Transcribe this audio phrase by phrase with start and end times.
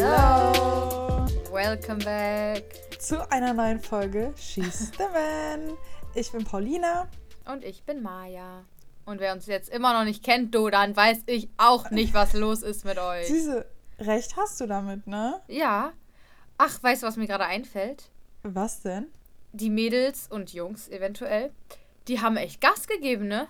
[0.00, 1.26] Hallo.
[1.50, 2.62] Welcome back.
[3.00, 5.76] Zu einer neuen Folge She's the Man.
[6.14, 7.08] Ich bin Paulina.
[7.50, 8.64] Und ich bin Maja.
[9.06, 12.32] Und wer uns jetzt immer noch nicht kennt, du, dann weiß ich auch nicht, was
[12.34, 13.26] los ist mit euch.
[13.26, 13.66] Süße,
[13.98, 15.40] recht hast du damit, ne?
[15.48, 15.92] Ja.
[16.58, 18.10] Ach, weißt du, was mir gerade einfällt?
[18.44, 19.08] Was denn?
[19.52, 21.50] Die Mädels und Jungs eventuell,
[22.06, 23.48] die haben echt Gas gegeben, ne?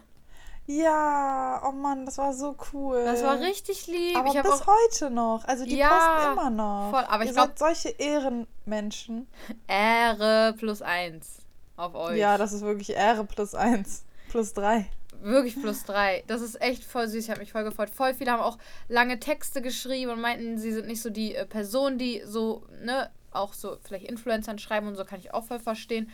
[0.70, 3.02] Ja, oh Mann, das war so cool.
[3.02, 4.14] Das war richtig lieb.
[4.18, 5.42] Aber ich bis heute noch.
[5.46, 6.90] Also die Ja, posten immer noch.
[6.90, 9.26] voll, aber ich Ihr glaub- seid solche Ehrenmenschen.
[9.66, 11.38] Ehre plus eins
[11.76, 12.18] auf euch.
[12.18, 14.04] Ja, das ist wirklich Ehre plus eins.
[14.28, 14.84] Plus drei.
[15.22, 16.22] Wirklich plus drei.
[16.26, 17.24] Das ist echt voll süß.
[17.24, 17.88] Ich habe mich voll gefreut.
[17.88, 18.58] Voll viele haben auch
[18.88, 23.10] lange Texte geschrieben und meinten, sie sind nicht so die äh, Person, die so, ne,
[23.32, 26.10] auch so vielleicht Influencern schreiben und so, kann ich auch voll verstehen.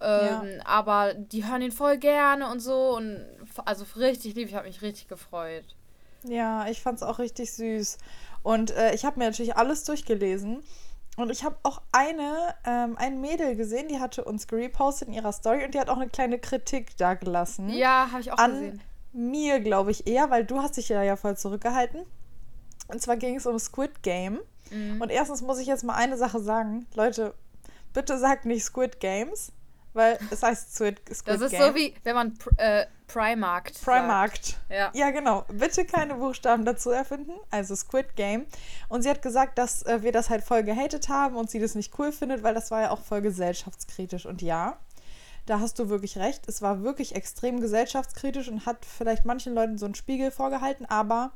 [0.00, 2.96] Ähm, Aber die hören ihn voll gerne und so.
[2.96, 3.24] Und
[3.64, 4.48] also richtig lieb.
[4.48, 5.64] Ich habe mich richtig gefreut.
[6.24, 7.98] Ja, ich fand's auch richtig süß.
[8.42, 10.62] Und äh, ich habe mir natürlich alles durchgelesen.
[11.16, 15.32] Und ich habe auch eine, ähm, ein Mädel gesehen, die hatte uns gerepostet in ihrer
[15.32, 17.70] Story und die hat auch eine kleine Kritik da gelassen.
[17.70, 18.82] Ja, habe ich auch An gesehen.
[19.12, 22.02] mir, glaube ich, eher, weil du hast dich ja, ja voll zurückgehalten.
[22.86, 24.38] Und zwar ging es um Squid Game.
[24.70, 25.00] Mhm.
[25.00, 26.86] Und erstens muss ich jetzt mal eine Sache sagen.
[26.94, 27.34] Leute,
[27.92, 29.50] bitte sagt nicht Squid Games,
[29.98, 31.62] weil es heißt Squid, Squid Das ist Game.
[31.62, 33.82] so wie, wenn man pr äh, Primarkt.
[33.82, 34.58] Primarkt.
[34.68, 34.90] Ja.
[34.94, 35.44] Ja, genau.
[35.48, 37.32] Bitte keine Buchstaben dazu erfinden.
[37.50, 38.46] Also Squid Game.
[38.88, 41.74] Und sie hat gesagt, dass äh, wir das halt voll gehatet haben und sie das
[41.74, 44.26] nicht cool findet, weil das war ja auch voll gesellschaftskritisch.
[44.26, 44.78] Und ja,
[45.46, 46.46] da hast du wirklich recht.
[46.48, 51.32] Es war wirklich extrem gesellschaftskritisch und hat vielleicht manchen Leuten so einen Spiegel vorgehalten, aber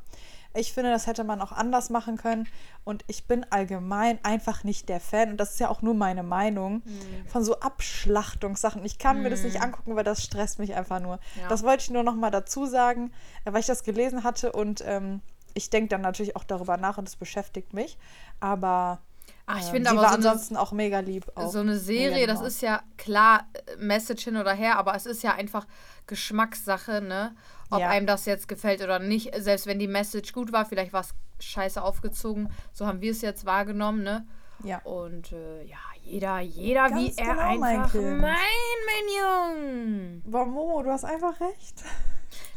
[0.55, 2.47] ich finde, das hätte man auch anders machen können.
[2.85, 6.23] Und ich bin allgemein einfach nicht der Fan, und das ist ja auch nur meine
[6.23, 7.27] Meinung, Mhm.
[7.29, 8.85] von so Abschlachtungssachen.
[8.85, 11.19] Ich kann mir das nicht angucken, weil das stresst mich einfach nur.
[11.41, 11.49] Ja.
[11.49, 13.13] Das wollte ich nur noch mal dazu sagen,
[13.45, 15.21] äh, weil ich das gelesen hatte und ähm,
[15.55, 17.99] ich denke dann natürlich auch darüber nach und es beschäftigt mich.
[18.41, 19.01] Aber
[19.47, 21.31] Ach, ich ähm, finde aber war so eine, ansonsten auch mega lieb.
[21.35, 21.51] Auch.
[21.51, 25.07] so eine Serie, das lieb ist ja klar äh, Message hin oder her, aber es
[25.07, 25.67] ist ja einfach
[26.07, 27.35] Geschmackssache, ne?
[27.73, 27.89] Ob Ja.
[27.89, 29.35] einem das jetzt gefällt oder nicht.
[29.43, 32.51] Selbst wenn die Message gut war, vielleicht war es scheiße aufgezogen.
[32.71, 34.27] So haben wir es jetzt wahrgenommen, ne?
[34.63, 34.79] Ja.
[34.85, 40.21] Und äh, ja, jeder, jeder wie Ganz er genau, mein einfach mein, mein Junge.
[40.25, 41.83] Boah, Momo, du hast einfach recht.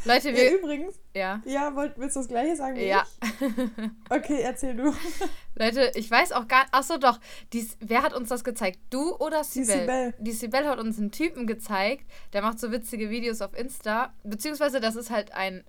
[0.05, 0.57] Leute, Ja, wir.
[0.59, 1.41] übrigens, Ja.
[1.45, 3.03] ja, wollt, willst du das gleiche sagen wie Ja.
[3.21, 3.29] ich?
[4.09, 4.93] Okay, erzähl du.
[5.55, 7.19] Leute, ich weiß auch gar Achso, doch.
[7.53, 8.79] Dies, wer hat uns das gezeigt?
[8.89, 9.79] Du oder Sibel?
[9.81, 10.13] Sibel.
[10.19, 14.13] Die Sibel hat uns einen Typen gezeigt, der macht so witzige Videos auf Insta.
[14.23, 15.63] Beziehungsweise, das ist halt ein.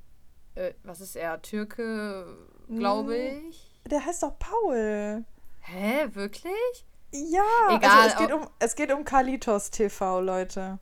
[0.54, 1.40] Äh, was ist er?
[1.42, 2.36] Türke,
[2.68, 3.48] glaube Mm.
[3.50, 3.70] ich.
[3.86, 5.24] Der heißt doch Paul.
[5.60, 6.86] Hä, wirklich?
[7.12, 10.78] Ja, Egal, also es geht, um, es geht um Kalitos TV, Leute.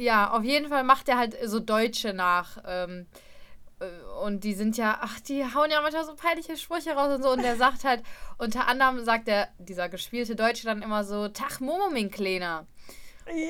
[0.00, 2.58] Ja, auf jeden Fall macht er halt so Deutsche nach.
[2.66, 3.06] Ähm,
[3.80, 3.86] äh,
[4.24, 7.30] und die sind ja, ach, die hauen ja manchmal so peinliche Sprüche raus und so.
[7.30, 8.02] Und der sagt halt,
[8.38, 12.66] unter anderem sagt der, dieser gespielte Deutsche dann immer so, Tag Momo, mein Kleiner.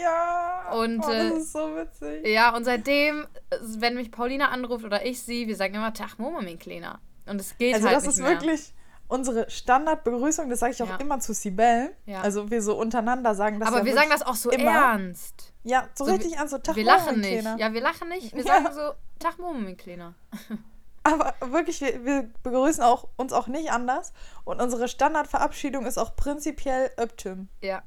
[0.03, 0.73] Ja.
[0.73, 2.27] Und, oh, das äh, ist so witzig.
[2.27, 6.19] Ja, und seitdem, äh, wenn mich Paulina anruft oder ich sie, wir sagen immer Tag
[6.19, 7.01] Momo, mein Kleiner.
[7.27, 8.31] Und es geht Also halt das nicht ist mehr.
[8.31, 8.75] wirklich
[9.09, 10.97] unsere Standardbegrüßung, das sage ich auch Ja.
[10.97, 11.95] immer zu Sibel.
[12.07, 12.21] Ja.
[12.21, 14.71] Also wir so untereinander sagen das Aber ja wir sagen das auch so immer.
[14.71, 15.50] ernst.
[15.63, 17.45] Ja, so, So, richtig an so Tag wir lachen nicht.
[17.59, 18.35] Ja, wir lachen nicht.
[18.35, 18.63] Wir Ja.
[18.63, 20.15] sagen so Tag Momo, mein Kleiner.
[21.03, 24.13] Aber wirklich, wir, wir begrüßen auch, uns auch nicht anders.
[24.45, 27.49] Und unsere Standardverabschiedung ist auch prinzipiell Öptüm.
[27.63, 27.83] Ja.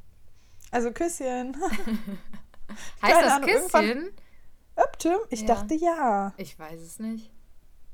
[0.71, 1.55] Also Küsschen.
[3.01, 4.11] Heißt Keine das Ahnung, Küsschen?
[4.75, 5.17] Öptüm?
[5.29, 5.47] Ich Ja.
[5.47, 6.33] dachte ja.
[6.37, 7.31] Ich weiß es nicht.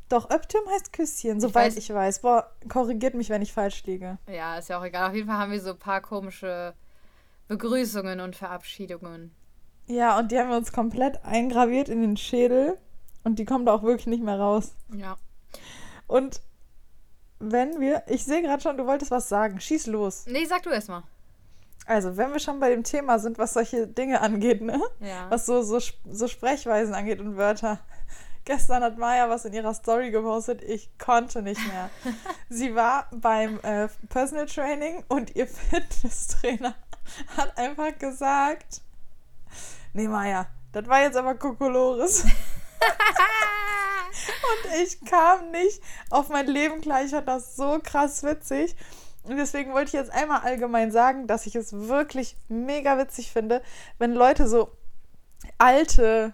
[0.07, 2.21] Doch, Öptüm heißt Küsschen, soweit weiß- ich weiß.
[2.21, 4.17] Boah, korrigiert mich, wenn ich falsch liege.
[4.27, 5.09] Ja, ist ja auch egal.
[5.09, 6.73] Auf jeden Fall haben wir so ein paar komische
[7.47, 9.35] Begrüßungen und Verabschiedungen.
[9.89, 12.77] Ja, und die haben wir uns komplett eingraviert in den Schädel.
[13.23, 14.73] Und die kommen da auch wirklich nicht mehr raus.
[14.95, 15.17] Ja.
[16.07, 16.41] Und
[17.39, 19.59] wenn wir, ich sehe gerade schon, du wolltest was sagen.
[19.59, 20.25] Schieß los.
[20.27, 21.03] Nee, sag du erst mal.
[21.87, 24.79] Also, wenn wir schon bei dem Thema sind, was solche Dinge angeht, ne?
[24.99, 25.25] Ja.
[25.29, 25.79] Was so, so,
[26.11, 27.79] so Sprechweisen angeht und Wörter.
[28.45, 30.61] Gestern hat Maya was in ihrer Story gepostet.
[30.61, 31.89] Ich konnte nicht mehr.
[32.49, 36.75] Sie war beim äh, Personal Training und ihr Fitnesstrainer
[37.37, 38.81] hat einfach gesagt:
[39.93, 42.23] Nee, Maya, das war jetzt aber Kokolores.
[44.23, 47.03] Und ich kam nicht auf mein Leben klar.
[47.03, 48.75] Ich fand das so krass witzig.
[49.23, 53.61] Und deswegen wollte ich jetzt einmal allgemein sagen, dass ich es wirklich mega witzig finde,
[53.97, 54.71] wenn Leute so
[55.57, 56.33] alte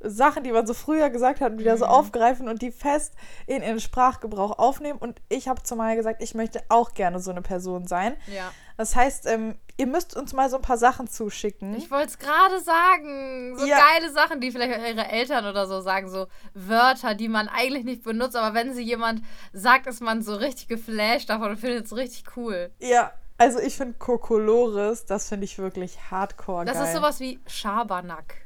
[0.00, 3.14] Sachen, die man so früher gesagt hat, wieder so aufgreifen und die fest
[3.46, 4.98] in ihren Sprachgebrauch aufnehmen.
[4.98, 8.16] Und ich habe zu Maya gesagt, ich möchte auch gerne so eine Person sein.
[8.26, 8.52] Ja.
[8.76, 11.74] Das heißt, ähm, ihr müsst uns mal so ein paar Sachen zuschicken.
[11.76, 13.56] Ich wollte es gerade sagen.
[13.58, 13.78] So Ja.
[13.78, 16.10] geile Sachen, die vielleicht ihre Eltern oder so sagen.
[16.10, 18.36] So Wörter, die man eigentlich nicht benutzt.
[18.36, 19.22] Aber wenn sie jemand
[19.54, 22.70] sagt, ist man so richtig geflasht davon und findet es richtig cool.
[22.80, 26.84] Ja, also ich finde Kokolores, das finde ich wirklich hardcore Das geil.
[26.86, 28.45] ist sowas wie Schabernack.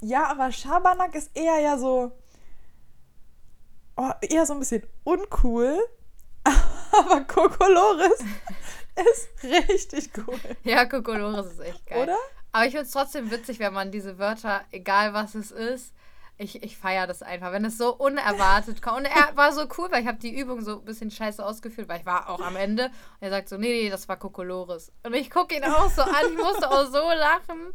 [0.00, 2.12] Ja, aber Schabernack ist eher ja so.
[3.96, 5.78] Oh, eher so ein bisschen uncool.
[6.92, 8.18] Aber Kokolores
[8.96, 10.40] ist richtig cool.
[10.64, 12.02] Ja, Kokolores ist echt geil.
[12.04, 12.16] Oder?
[12.52, 15.92] Aber ich finde es trotzdem witzig, wenn man diese Wörter, egal was es ist,
[16.40, 18.98] ich, ich feiere das einfach, wenn es so unerwartet kommt.
[18.98, 21.88] Und er war so cool, weil ich habe die Übung so ein bisschen scheiße ausgeführt,
[21.88, 22.86] weil ich war auch am Ende.
[22.86, 24.90] Und er sagt so, nee, nee, das war Kokolores.
[25.04, 27.74] Und ich gucke ihn auch so an, ich musste auch so lachen.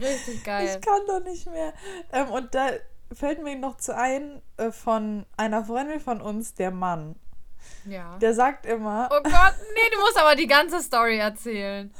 [0.00, 0.66] Richtig geil.
[0.80, 1.72] Ich kann doch nicht mehr.
[2.12, 2.68] Ähm, und da
[3.12, 7.16] fällt mir noch zu ein äh, von einer Freundin von uns, der Mann.
[7.84, 8.16] Ja.
[8.18, 11.92] Der sagt immer, Oh Gott, nee, du musst aber die ganze Story erzählen.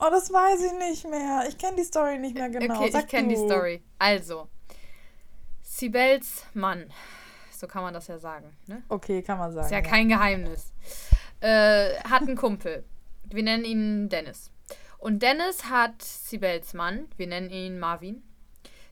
[0.00, 1.44] oh, das weiß ich nicht mehr.
[1.48, 2.80] Ich kenne die Story nicht mehr genau.
[2.80, 3.36] okay, Sag ich kenne die.
[3.36, 3.82] Story.
[3.98, 4.48] Also,
[5.74, 6.84] Sibels Mann,
[7.50, 8.84] so kann man das ja sagen, ne?
[8.88, 9.66] Okay, kann man sagen.
[9.66, 10.72] Ist ja kein Geheimnis.
[11.40, 12.84] Äh, hat einen Kumpel.
[13.24, 14.52] Wir nennen ihn Dennis.
[14.98, 17.08] Und Dennis hat Sibels Mann.
[17.16, 18.22] Wir nennen ihn Marvin.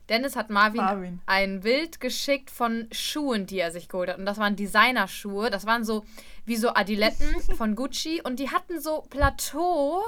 [0.09, 1.21] Dennis hat Marvin, Marvin.
[1.25, 4.17] ein Bild geschickt von Schuhen, die er sich geholt hat.
[4.17, 5.49] Und das waren Designerschuhe.
[5.49, 6.03] Das waren so
[6.43, 8.21] wie so Adiletten von Gucci.
[8.21, 10.03] Und die hatten so Plateau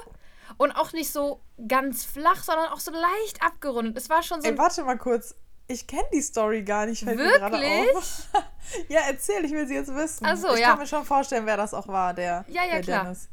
[0.57, 1.39] und auch nicht so
[1.69, 3.95] ganz flach, sondern auch so leicht abgerundet.
[3.95, 5.35] Es war schon so Ey, warte mal kurz.
[5.67, 7.03] Ich kenne die Story gar nicht.
[7.03, 7.95] Fällt mir gerade Wirklich?
[7.95, 8.27] auf.
[8.89, 10.25] ja, erzähl, ich will sie jetzt wissen.
[10.27, 10.69] Ach so, ich ja.
[10.69, 13.03] kann mir schon vorstellen, wer das auch war, der, Ja, ja, der klar.
[13.03, 13.29] Dennis.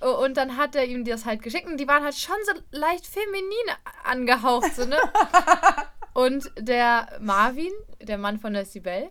[0.00, 2.52] Oh, Und dann hat er ihm das halt geschickt und die waren halt schon so
[2.70, 3.70] leicht feminin
[4.04, 4.98] angehaucht, so, ne?
[6.12, 7.72] und der Marvin,
[8.02, 9.08] der Mann von der Sibel,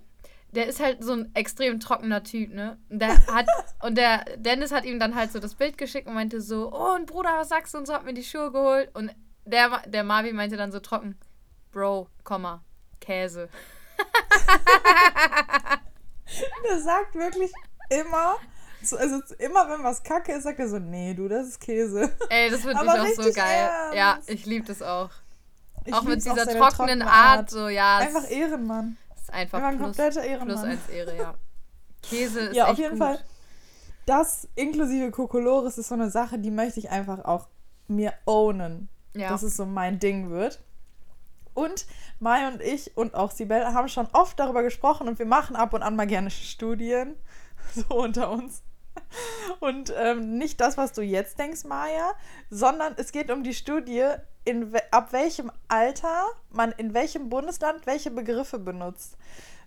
[0.52, 2.78] der ist halt so ein extrem trockener Typ, ne?
[2.90, 3.48] Und Der hat,
[3.82, 6.96] und der Dennis hat ihm dann halt so das Bild geschickt und meinte so, oh,
[6.96, 7.80] und Bruder, was sagst du?
[7.80, 8.90] Und so hat mir die Schuhe geholt.
[8.94, 9.12] Und
[9.46, 11.18] der, der Marvin meinte dann so trocken,
[11.76, 12.64] Bro, Komma,
[13.02, 13.50] Käse.
[16.64, 17.52] Der sagt wirklich
[17.90, 18.36] immer,
[18.82, 22.10] so, also immer wenn was kacke ist, sagt er so, nee, du, das ist Käse.
[22.30, 23.70] Ey, das finde ich auch so geil.
[23.94, 24.30] Ja, ernst.
[24.30, 25.10] ich liebe das auch.
[25.84, 27.98] Ich auch mit dieser seine trockenen trockene Art, so, ja.
[27.98, 28.96] Einfach Ehrenmann.
[29.22, 30.66] ist einfach Einfach ein plus, kompletter plus Ehrenmann.
[30.66, 31.36] eins Ehre, ja.
[32.04, 33.00] Käse ist Ja, auf jeden gut.
[33.00, 33.20] Fall.
[34.06, 37.50] Das inklusive Kokolores ist so eine Sache, die möchte ich einfach auch
[37.90, 38.88] mir ownen.
[39.14, 39.28] Ja.
[39.30, 40.62] dass es so mein Ding wird.
[41.56, 41.88] Und
[42.20, 45.74] Mai und ich und auch Sibel haben schon oft darüber gesprochen und wir machen ab
[45.74, 47.16] und an mal gerne Studien,
[47.74, 48.62] so unter uns.
[49.60, 52.14] Und ähm, nicht das, was du jetzt denkst, Maja,
[52.50, 54.06] sondern es geht um die Studie,
[54.44, 59.18] in we ab welchem Alter man in welchem Bundesland welche Begriffe benutzt.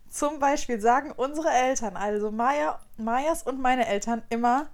[0.08, 4.68] Zum Beispiel sagen unsere Eltern, also Maja, Majas und meine Eltern, immer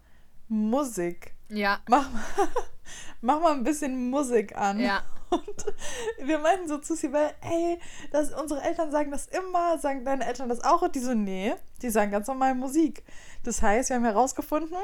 [0.48, 1.34] Musik.
[1.48, 2.22] Ja, Mach mal,
[3.20, 4.80] mach mal ein bisschen Musik an.
[4.80, 5.02] ja.
[5.30, 7.78] Und wir meinten so zu Sibel, ey,
[8.12, 10.82] das, unsere Eltern sagen das immer, sagen deine Eltern das auch?
[10.82, 13.04] Und die so, nee, die sagen ganz normal Musik.
[13.42, 14.76] Das heißt, wir haben herausgefunden,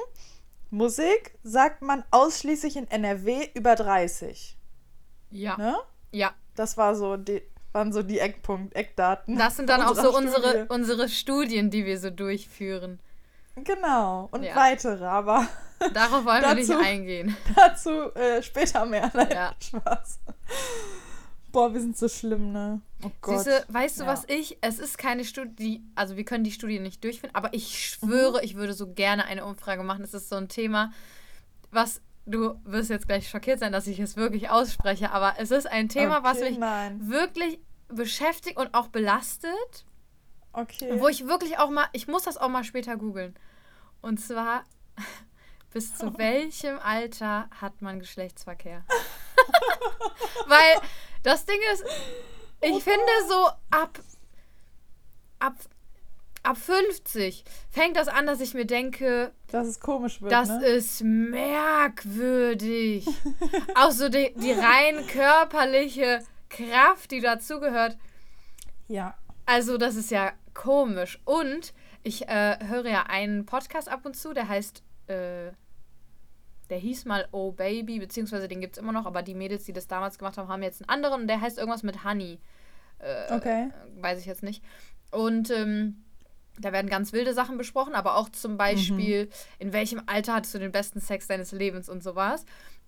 [0.70, 4.56] Musik sagt man ausschließlich in NRW über 30.
[5.30, 5.56] Ja.
[5.56, 5.76] Ne?
[6.12, 6.32] Ja.
[6.54, 9.36] Das war so die, waren so die Eckpunkt, Eckdaten.
[9.36, 10.66] Das sind dann auch so unserer unsere, Studie.
[10.74, 13.00] unsere Studien, die wir so durchführen.
[13.56, 14.28] Genau.
[14.32, 14.54] Und Ja.
[14.56, 15.46] weitere, aber
[15.94, 17.36] Darauf wollen wir nicht Dazu- eingehen.
[17.56, 19.10] dazu äh, später mehr.
[19.14, 19.54] Nein, Ja.
[19.62, 20.20] Spaß.
[21.52, 22.80] Boah, wir sind so schlimm, ne?
[23.02, 23.40] Oh Gott.
[23.40, 24.10] Siehste, weißt du, Ja.
[24.10, 24.58] was ich?
[24.60, 28.44] Es ist keine Studie, also wir können die Studie nicht durchführen, aber ich schwöre, Mhm.
[28.44, 30.04] ich würde so gerne eine Umfrage machen.
[30.04, 30.92] Es ist so ein Thema,
[31.72, 35.66] was du wirst jetzt gleich schockiert sein, dass ich es wirklich ausspreche, aber es ist
[35.66, 37.08] ein Thema, was Okay, mich Nein.
[37.10, 37.58] wirklich
[37.88, 39.84] beschäftigt und auch belastet.
[40.52, 41.00] Okay.
[41.00, 43.34] Wo ich wirklich auch mal, ich muss das auch mal später googeln.
[44.02, 44.64] Und zwar,
[45.72, 48.84] bis zu welchem Alter hat man Geschlechtsverkehr?
[50.46, 50.80] Weil
[51.22, 51.84] das Ding ist,
[52.62, 53.98] ich Oh finde so ab,
[55.38, 55.54] ab,
[56.42, 60.66] ab 50 fängt das an, dass ich mir denke, dass es komisch wird, das ne?
[60.66, 61.46] ist merkwürdig.
[63.74, 67.96] auch so die, die rein körperliche Kraft, die dazugehört.
[68.88, 69.16] Ja.
[69.46, 71.20] Also, das ist ja komisch.
[71.24, 71.72] Und
[72.02, 75.52] ich äh, höre ja einen Podcast ab und zu, der heißt, äh,
[76.70, 79.72] der hieß mal Oh Baby, beziehungsweise den gibt es immer noch, aber die Mädels, die
[79.72, 82.38] das damals gemacht haben, haben jetzt einen anderen und der heißt irgendwas mit Honey.
[83.00, 83.70] Äh, Okay.
[84.00, 84.62] Weiß ich jetzt nicht.
[85.10, 86.04] Und ähm,
[86.58, 90.58] da werden ganz wilde Sachen besprochen, aber auch zum Beispiel, in welchem Alter hattest du
[90.58, 92.44] den besten Sex deines Lebens und sowas.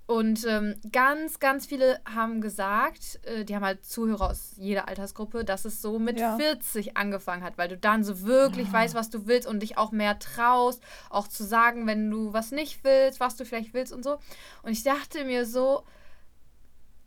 [0.07, 5.45] Und ähm, ganz, ganz viele haben gesagt, äh, die haben halt Zuhörer aus jeder Altersgruppe,
[5.45, 6.37] dass es so mit Ja.
[6.37, 8.73] 40 angefangen hat, weil du dann so wirklich Ja.
[8.75, 12.51] weißt, was du willst und dich auch mehr traust, auch zu sagen, wenn du was
[12.51, 14.19] nicht willst, was du vielleicht willst und so.
[14.63, 15.85] Und ich dachte mir so,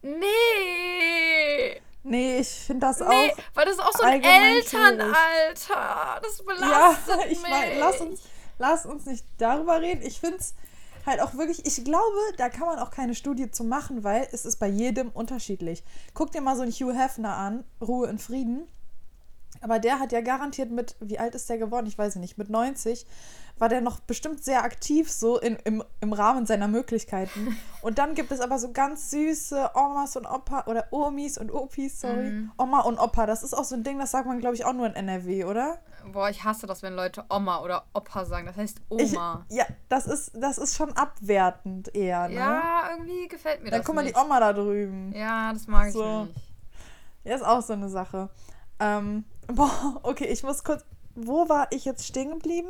[0.01, 3.37] nee, Nee, ich finde das nee, auch.
[3.55, 4.21] weil das ist auch so ein.
[4.23, 6.21] Elternalter.
[6.21, 7.49] Das Ja, belastet ich mich.
[7.49, 8.21] meine, lass uns,
[8.59, 10.03] lass uns nicht darüber reden.
[10.03, 10.53] Ich finde es
[11.05, 14.45] halt auch wirklich, ich glaube, da kann man auch keine Studie zu machen, weil es
[14.45, 15.83] ist bei jedem unterschiedlich.
[16.13, 18.67] Guck dir mal so einen Hugh Hefner an, Ruhe in Frieden.
[19.61, 21.87] Aber der hat ja garantiert mit, wie alt ist der geworden?
[21.87, 23.05] Ich weiß nicht, mit 90
[23.57, 27.57] war der noch bestimmt sehr aktiv so in, im, im Rahmen seiner Möglichkeiten.
[27.81, 32.01] Und dann gibt es aber so ganz süße Omas und Opa oder Omis und Opis,
[32.01, 32.31] sorry.
[32.31, 32.51] Mhm.
[32.57, 34.73] Oma und Opa, das ist auch so ein Ding, das sagt man, glaube ich, auch
[34.73, 35.77] nur in NRW, oder?
[36.11, 38.45] Boah, ich hasse das, wenn Leute Oma oder Opa sagen.
[38.45, 39.45] Das heißt Ich, Oma.
[39.49, 42.35] ja, das ist, das ist schon abwertend eher, ne?
[42.35, 45.11] Ja, irgendwie gefällt mir Dann das guck mal die Oma da drüben.
[45.13, 46.23] Ja, das mag So.
[46.23, 46.47] ich nicht.
[47.23, 48.29] Ja, ist auch so eine Sache.
[48.79, 50.83] Ähm, boah, okay, ich muss kurz.
[51.15, 52.69] Wo war ich jetzt stehen geblieben?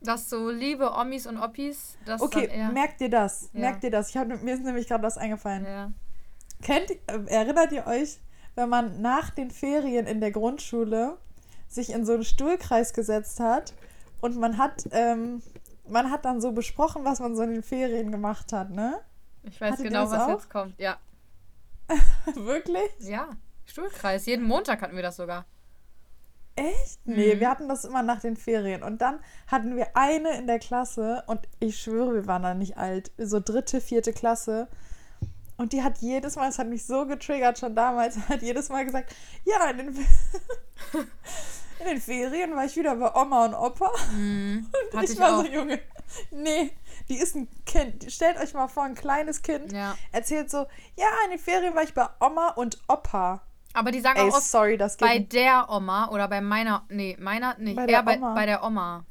[0.00, 2.72] Dass so liebe Omis und Oppis, das Okay, dann eher...
[2.72, 3.48] merkt ihr das?
[3.52, 3.60] Ja.
[3.60, 4.10] Merkt ihr das?
[4.10, 5.64] Ich hab, mir ist nämlich gerade was eingefallen.
[5.64, 5.92] Ja.
[6.60, 6.96] Kennt, äh,
[7.28, 8.20] erinnert ihr euch,
[8.54, 11.16] wenn man nach den Ferien in der Grundschule
[11.74, 13.74] sich in so einen Stuhlkreis gesetzt hat
[14.20, 15.42] und man hat, ähm,
[15.88, 19.00] man hat dann so besprochen, was man so in den Ferien gemacht hat, ne?
[19.42, 20.28] Ich weiß Hattet genau, was auch?
[20.28, 20.78] jetzt kommt.
[20.78, 20.96] Ja.
[22.34, 22.90] Wirklich?
[23.00, 23.28] Ja.
[23.66, 24.24] Stuhlkreis.
[24.26, 25.44] Jeden Montag hatten wir das sogar.
[26.56, 27.00] Echt?
[27.04, 27.40] Nee, Mhm.
[27.40, 28.82] wir hatten das immer nach den Ferien.
[28.82, 32.78] Und dann hatten wir eine in der Klasse und ich schwöre, wir waren da nicht
[32.78, 34.68] alt, so dritte, vierte Klasse.
[35.56, 38.84] Und die hat jedes Mal, es hat mich so getriggert schon damals, hat jedes Mal
[38.84, 39.14] gesagt,
[39.44, 39.94] ja, in den,
[41.80, 43.90] in den Ferien war ich wieder bei Oma und Opa.
[44.12, 44.66] Mhm.
[44.92, 45.44] Und ich ich war auch.
[45.44, 45.80] so, Junge,
[46.30, 46.70] nee,
[47.08, 48.10] die ist ein Kind.
[48.12, 49.96] Stellt euch mal vor, ein kleines Kind Ja.
[50.12, 50.66] erzählt so,
[50.96, 53.42] ja, in den Ferien war ich bei Oma und Opa.
[53.72, 56.84] Aber die sagen Ey, auch oft sorry, das bei geht der Oma oder bei meiner...
[56.88, 57.74] Nee, meiner nicht.
[57.74, 58.34] Bei Bei der eher bei, Oma.
[58.34, 59.04] bei der Oma.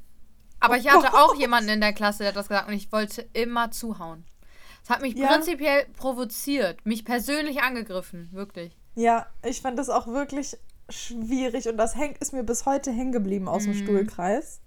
[0.62, 1.14] Aber Oh ich hatte Gott.
[1.20, 4.26] auch jemanden in der Klasse, der hat das gesagt und ich wollte immer zuhauen.
[4.82, 5.28] Es hat mich Ja.
[5.28, 6.86] prinzipiell provoziert.
[6.86, 8.30] Mich persönlich angegriffen.
[8.32, 8.78] Wirklich.
[8.96, 10.58] Ja, ich fand das auch wirklich
[10.90, 13.78] schwierig und das hängt, ist mir bis heute hängen geblieben aus dem Mhm.
[13.78, 14.60] Stuhlkreis.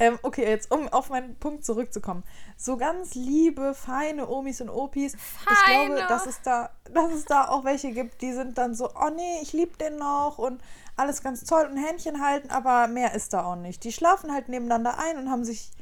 [0.00, 2.22] Ähm, okay, jetzt um auf meinen Punkt zurückzukommen.
[2.56, 5.14] So ganz liebe, feine Omis und Opis.
[5.14, 6.06] Ich glaube, Feine.
[6.08, 9.40] dass es, da, dass es da auch welche gibt, die sind dann so, oh nee,
[9.42, 10.60] ich liebe den noch und
[10.96, 13.82] alles ganz toll und Händchen halten, aber mehr ist da auch nicht.
[13.82, 15.72] Die schlafen halt nebeneinander ein und haben sich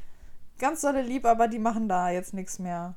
[0.59, 2.95] ganz dolle lieb, aber die machen da jetzt nichts mehr.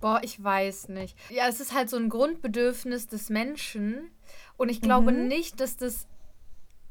[0.00, 1.18] Boah, ich weiß nicht.
[1.28, 4.10] Ja, es ist halt so ein Grundbedürfnis des Menschen.
[4.56, 5.28] Und ich glaube Mhm.
[5.28, 6.06] nicht, dass das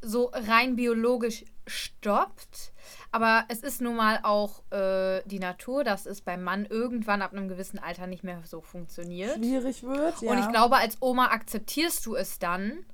[0.02, 2.74] so rein biologisch stoppt.
[3.12, 7.34] Aber es ist nun mal auch äh, die Natur, dass es beim Mann irgendwann ab
[7.34, 9.36] einem gewissen Alter nicht mehr so funktioniert.
[9.36, 10.32] Schwierig wird, ja.
[10.32, 12.86] Und ich glaube, als Oma akzeptierst du es dann.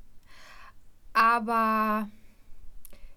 [1.14, 2.10] Aber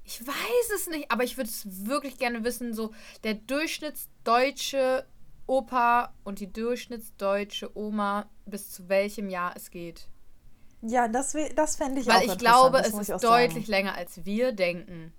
[0.05, 1.11] ich weiß es nicht.
[1.11, 2.93] Aber ich würde es wirklich gerne wissen, so
[3.25, 5.07] der durchschnittsdeutsche
[5.47, 10.09] Opa und die durchschnittsdeutsche Oma, bis zu welchem Jahr es geht.
[10.83, 13.21] Ja, das, das fände ich auch Weil ich interessant, glaube, das es ist ich auch
[13.21, 13.71] deutlich sagen.
[13.71, 15.13] länger, als wir denken.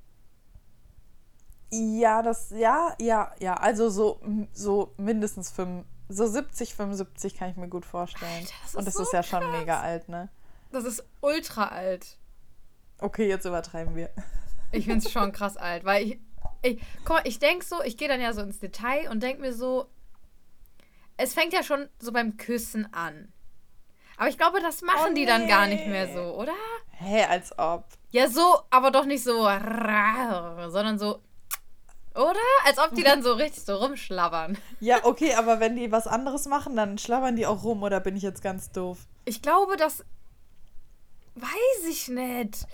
[1.72, 4.20] Ja, das, ja, ja, ja, also so,
[4.52, 8.32] so mindestens fünf, so 70, 75 kann ich mir gut vorstellen.
[8.32, 9.60] Alter, das Und das so ist ja schon krass.
[9.60, 10.30] mega alt, ne?
[10.72, 12.18] Das ist ultra alt.
[13.00, 14.10] Okay, jetzt übertreiben wir.
[14.74, 16.20] Ich finde es schon krass alt, weil ich,
[16.62, 19.42] ich, guck mal, ich denke so, ich gehe dann ja so ins Detail und denke
[19.42, 19.90] mir so,
[21.18, 23.34] es fängt ja schon so beim Küssen an.
[24.18, 26.54] Aber ich glaube, das machen Oh, die dann gar nicht mehr so, oder?
[26.92, 27.86] Hä, als ob.
[28.12, 31.20] Ja, so, aber doch nicht so, sondern so,
[32.14, 32.40] oder?
[32.66, 34.58] Als ob die dann so richtig so rumschlabbern.
[34.80, 38.16] Ja, okay, aber wenn die was anderes machen, dann schlabbern die auch rum, oder bin
[38.16, 38.98] ich jetzt ganz doof?
[39.26, 40.04] Ich glaube, das
[41.36, 42.66] weiß ich nicht.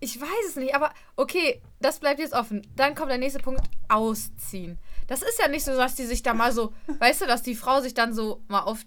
[0.00, 2.66] Ich weiß es nicht, aber okay, das bleibt jetzt offen.
[2.76, 4.78] Dann kommt der nächste Punkt, ausziehen.
[5.08, 7.54] Das ist ja nicht so, dass die sich da mal so, weißt du, dass die
[7.54, 8.80] Frau sich dann so mal auf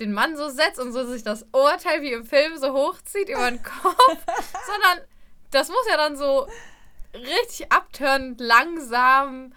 [0.00, 3.50] den Mann so setzt und so sich das Oberteil wie im Film so hochzieht über
[3.50, 4.18] den Kopf,
[4.66, 5.06] sondern
[5.50, 6.46] das muss ja dann so
[7.14, 9.52] richtig abtörend, langsam,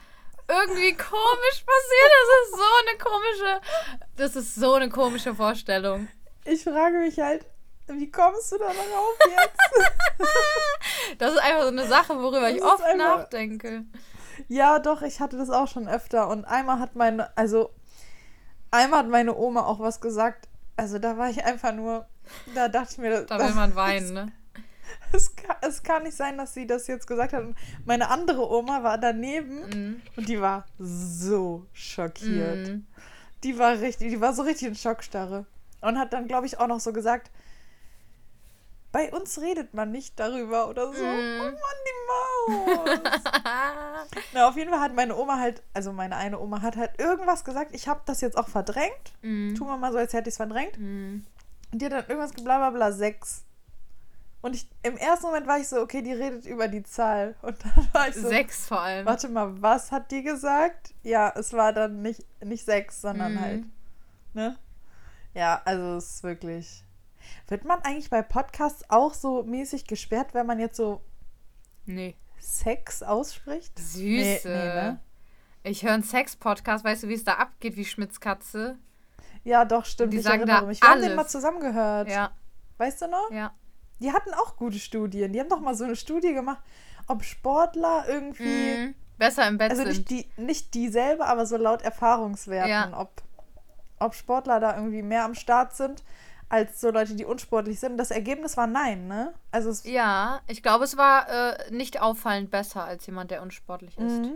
[0.48, 2.12] irgendwie komisch passieren.
[2.20, 3.62] Das ist so eine komische,
[4.18, 6.08] das ist so eine komische Vorstellung.
[6.46, 7.46] Ich frage mich halt,
[7.88, 9.88] wie kommst du da darauf jetzt?
[11.20, 13.84] Das ist einfach so eine Sache, worüber ich Das ist oft nachdenke.
[14.48, 16.28] ja, doch, ich hatte das auch schon öfter.
[16.28, 17.72] Und einmal hat meine, also,
[18.74, 20.48] einmal hat meine Oma auch was gesagt.
[20.75, 22.06] Also, da war ich einfach nur,
[22.56, 24.32] da dachte ich mir, Da will man weinen, ne?
[25.12, 27.44] Es kann, es kann nicht sein, dass sie das jetzt gesagt hat.
[27.44, 30.01] Und meine andere Oma war daneben Mhm.
[30.15, 32.68] und die war so schockiert.
[32.68, 32.88] Mhm.
[33.44, 35.46] Die war richtig, die war so richtig in Schockstarre.
[35.82, 37.30] Und hat dann, glaube ich, auch noch so gesagt,
[38.94, 41.04] bei uns redet man nicht darüber oder so.
[41.04, 41.40] Mm.
[41.42, 41.56] Oh Mann,
[41.88, 43.22] die Maus.
[44.34, 47.44] Na, auf jeden Fall hat meine Oma halt, also meine eine Oma hat halt irgendwas
[47.44, 47.72] gesagt.
[47.74, 49.12] Ich habe das jetzt auch verdrängt.
[49.22, 49.56] Mm.
[49.56, 50.78] Tun wir mal so, als hätte ich es verdrängt.
[50.80, 51.26] Mm.
[51.72, 53.44] Und die hat dann irgendwas bla bla bla sechs.
[54.42, 57.36] Und ich, im ersten Moment war ich so, okay, die redet über die Zahl.
[57.42, 59.06] Und dann war ich so, Sechs vor allem.
[59.06, 60.94] warte mal, was hat die gesagt?
[61.02, 63.40] Ja, es war dann nicht, nicht sechs, sondern Mhm.
[63.42, 63.64] halt,
[64.34, 64.58] ne?
[65.34, 66.84] Ja, also es ist wirklich.
[67.48, 71.01] Wird man eigentlich bei Podcasts auch so mäßig gesperrt, wenn man jetzt so
[71.86, 72.15] Nee.
[72.39, 73.77] Sex ausspricht?
[73.77, 74.01] Süße.
[74.03, 75.00] Nee, nee, ne?
[75.63, 78.77] Ich höre einen Sex-Podcast, weißt du, wie es da abgeht, wie Schmitz Katze?
[79.46, 80.13] Ja, doch, stimmt.
[80.13, 80.82] Die ich sagen erinnere da mich.
[80.82, 81.15] Wir haben den alles.
[81.15, 82.10] mal zusammengehört.
[82.10, 82.32] Ja,
[82.77, 83.32] Weißt du noch?
[83.32, 83.53] ja.
[84.00, 85.32] Die hatten auch gute Studien.
[85.32, 86.62] Die haben doch mal so eine Studie gemacht,
[87.08, 88.75] ob Sportler irgendwie.
[88.77, 88.96] Mhm.
[89.18, 90.10] Besser im Bett Also nicht sind.
[90.10, 92.92] die, nicht die selber, aber so laut Erfahrungswerten, Ja.
[93.00, 93.22] ob,
[94.00, 96.03] ob Sportler da irgendwie mehr am Start sind
[96.53, 97.98] als so Leute, die unsportlich sind.
[97.98, 99.33] Das Ergebnis war nein, ne?
[99.51, 104.19] Also Ja, ich glaube, es war äh, nicht auffallend besser als jemand, der unsportlich ist.
[104.19, 104.36] Mhm.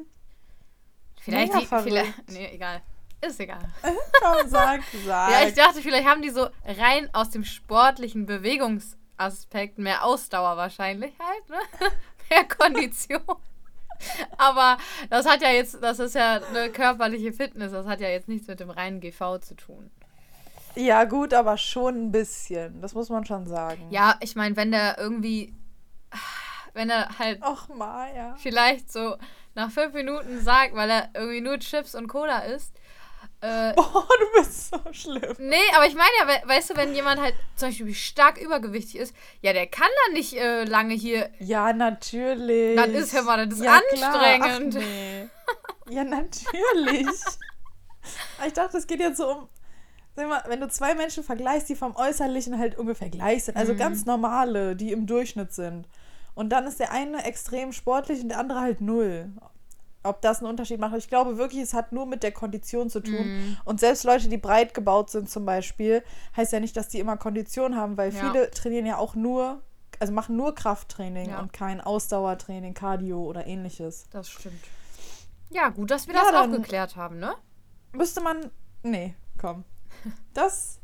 [1.22, 2.32] Vielleicht, die, vielleicht.
[2.32, 2.82] Nee, egal.
[3.22, 3.60] Ist egal.
[4.22, 5.32] Komm, sag, sag.
[5.32, 11.14] Ja, ich dachte, vielleicht haben die so rein aus dem sportlichen Bewegungsaspekt mehr Ausdauer wahrscheinlich
[11.20, 11.90] halt, ne?
[12.32, 13.22] mehr Kondition.
[14.38, 14.78] Aber
[15.12, 18.48] das hat ja jetzt, das ist ja eine körperliche Fitness, das hat ja jetzt nichts
[18.48, 19.92] mit dem reinen GV zu tun.
[20.78, 22.82] Ja, gut, aber schon ein bisschen.
[22.82, 23.88] Das muss man schon sagen.
[23.90, 25.54] Ja, ich meine, wenn der irgendwie,
[26.74, 28.36] wenn er halt Och, Maja.
[28.38, 29.18] vielleicht so
[29.56, 32.74] nach fünf Minuten sagt, weil er irgendwie nur Chips und Cola isst,
[33.42, 35.36] äh, Boah, du bist so schlimm.
[35.40, 38.96] Nee, aber ich meine ja, we weißt du, wenn jemand halt zum Beispiel stark übergewichtig
[39.00, 41.30] ist, ja, der kann dann nicht äh, lange hier.
[41.40, 42.76] Ja, natürlich.
[42.78, 44.16] Das ist ja mal, das ist Ja, klar.
[44.42, 44.78] anstrengend.
[44.78, 45.28] Ach, nee.
[45.96, 47.08] Ja, natürlich.
[48.48, 49.50] Ich dachte, es geht jetzt so um,
[50.26, 54.06] mal, wenn du zwei Menschen vergleichst, die vom Äußerlichen halt ungefähr gleich sind, also ganz
[54.06, 55.88] normale, die im Durchschnitt sind.
[56.34, 59.30] Und dann ist der eine extrem sportlich und der andere halt null.
[60.04, 60.96] Ob das einen Unterschied macht.
[60.96, 63.58] Ich glaube wirklich, es hat nur mit der Kondition zu tun.
[63.66, 66.02] Und selbst Leute, die breit gebaut sind zum Beispiel,
[66.36, 68.22] heißt ja nicht, dass die immer Kondition haben, weil Ja.
[68.22, 69.62] viele trainieren ja auch nur,
[70.00, 71.40] also machen nur Krafttraining Ja.
[71.40, 74.06] und kein Ausdauertraining, Cardio oder ähnliches.
[74.12, 74.64] Das stimmt.
[75.50, 77.34] Ja, gut, dass wir Ja, das auch geklärt haben, ne?
[77.94, 78.52] Müsste man.
[78.84, 79.64] Nee, komm.
[80.34, 80.80] Das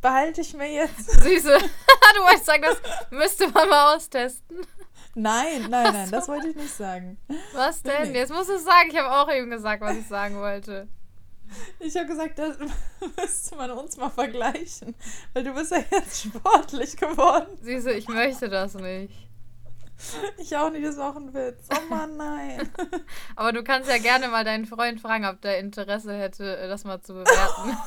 [0.00, 1.10] behalte ich mir jetzt.
[1.22, 1.58] Süße.
[2.16, 2.78] du wolltest sagen, das
[3.10, 4.66] müsste man mal austesten.
[5.14, 7.18] Nein, nein, nein, das wollte ich nicht sagen.
[7.52, 8.12] Was denn?
[8.12, 8.18] Nee.
[8.18, 8.88] Jetzt musst du es sagen.
[8.90, 10.88] Ich habe auch eben gesagt, was ich sagen wollte.
[11.78, 12.56] Ich habe gesagt, das
[13.16, 14.94] müsste man uns mal vergleichen.
[15.34, 17.58] Weil du bist ja jetzt sportlich geworden.
[17.60, 19.12] Süße, ich möchte das nicht.
[20.38, 21.68] Ich auch nicht, das war auch ein Witz.
[21.72, 22.72] Oh Mann, nein.
[23.36, 26.84] Aber du kannst ja gerne mal deinen Freund fragen, ob der Interesse hätte, äh, das
[26.84, 27.76] mal zu bewerten.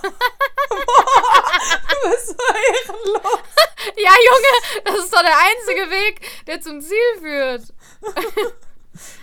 [0.68, 3.40] Du bist so ehrenlos.
[3.98, 7.74] Ja, Junge, das ist doch der einzige Weg, der zum Ziel führt.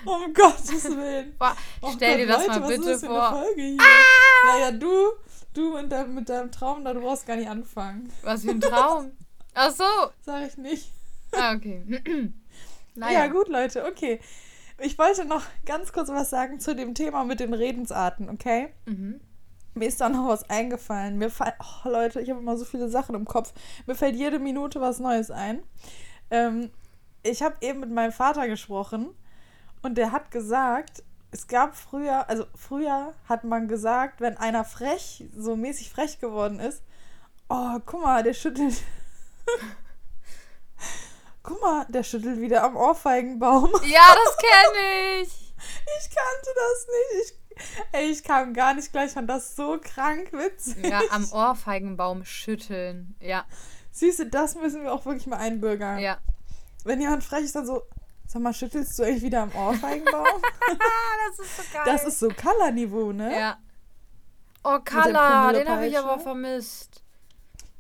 [0.05, 1.37] Um Gottes Willen.
[1.39, 3.31] Boah, Oh stell dir Gott, das Leute, mal was ist bitte das für eine vor.
[3.45, 3.79] Folge hier?
[4.47, 5.13] Naja, du,
[5.55, 8.13] du mit deinem, mit deinem Traum, da du brauchst gar nicht anfangen.
[8.23, 9.13] Was für ein Traum.
[9.55, 9.85] Ach so.
[10.25, 10.91] Sag ich nicht.
[11.33, 12.33] Ah, okay.
[12.95, 13.21] naja.
[13.21, 14.21] Ja, gut, Leute, okay.
[14.79, 18.73] Ich wollte noch ganz kurz was sagen zu dem Thema mit den Redensarten, okay?
[18.87, 19.21] Mhm.
[19.75, 21.19] Mir ist da noch was eingefallen.
[21.19, 23.55] Mir fallen, oh Leute, ich habe immer so viele Sachen im Kopf.
[23.87, 25.63] Mir fällt jede Minute was Neues ein.
[26.31, 26.71] Ähm,
[27.23, 29.15] ich habe eben mit meinem Vater gesprochen
[29.83, 35.25] und der hat gesagt, es gab früher, also früher hat man gesagt, wenn einer frech,
[35.35, 36.83] so mäßig frech geworden ist,
[37.49, 38.75] oh, guck mal, der schüttelt.
[41.43, 43.71] guck mal, der schüttelt wieder am Ohrfeigenbaum.
[43.85, 45.55] Ja, das kenne ich.
[45.99, 47.35] Ich kannte das nicht.
[47.55, 50.85] Ich, ey, ich kam gar nicht gleich, fand das so krank witzig.
[50.87, 53.15] Ja, am Ohrfeigenbaum schütteln.
[53.21, 53.45] Ja,
[53.93, 55.99] Süße, das müssen wir auch wirklich mal einbürgern.
[55.99, 56.19] ja.
[56.85, 57.83] Wenn jemand frech ist, dann so,
[58.27, 60.27] sag mal, schüttelst du eigentlich wieder am Ohrfeigenbaum?
[61.29, 61.83] Das ist so geil.
[61.87, 63.39] das ist so Color-Niveau, ne?
[63.39, 63.59] Ja.
[64.65, 67.02] Oh, Kala, den habe ich aber vermisst.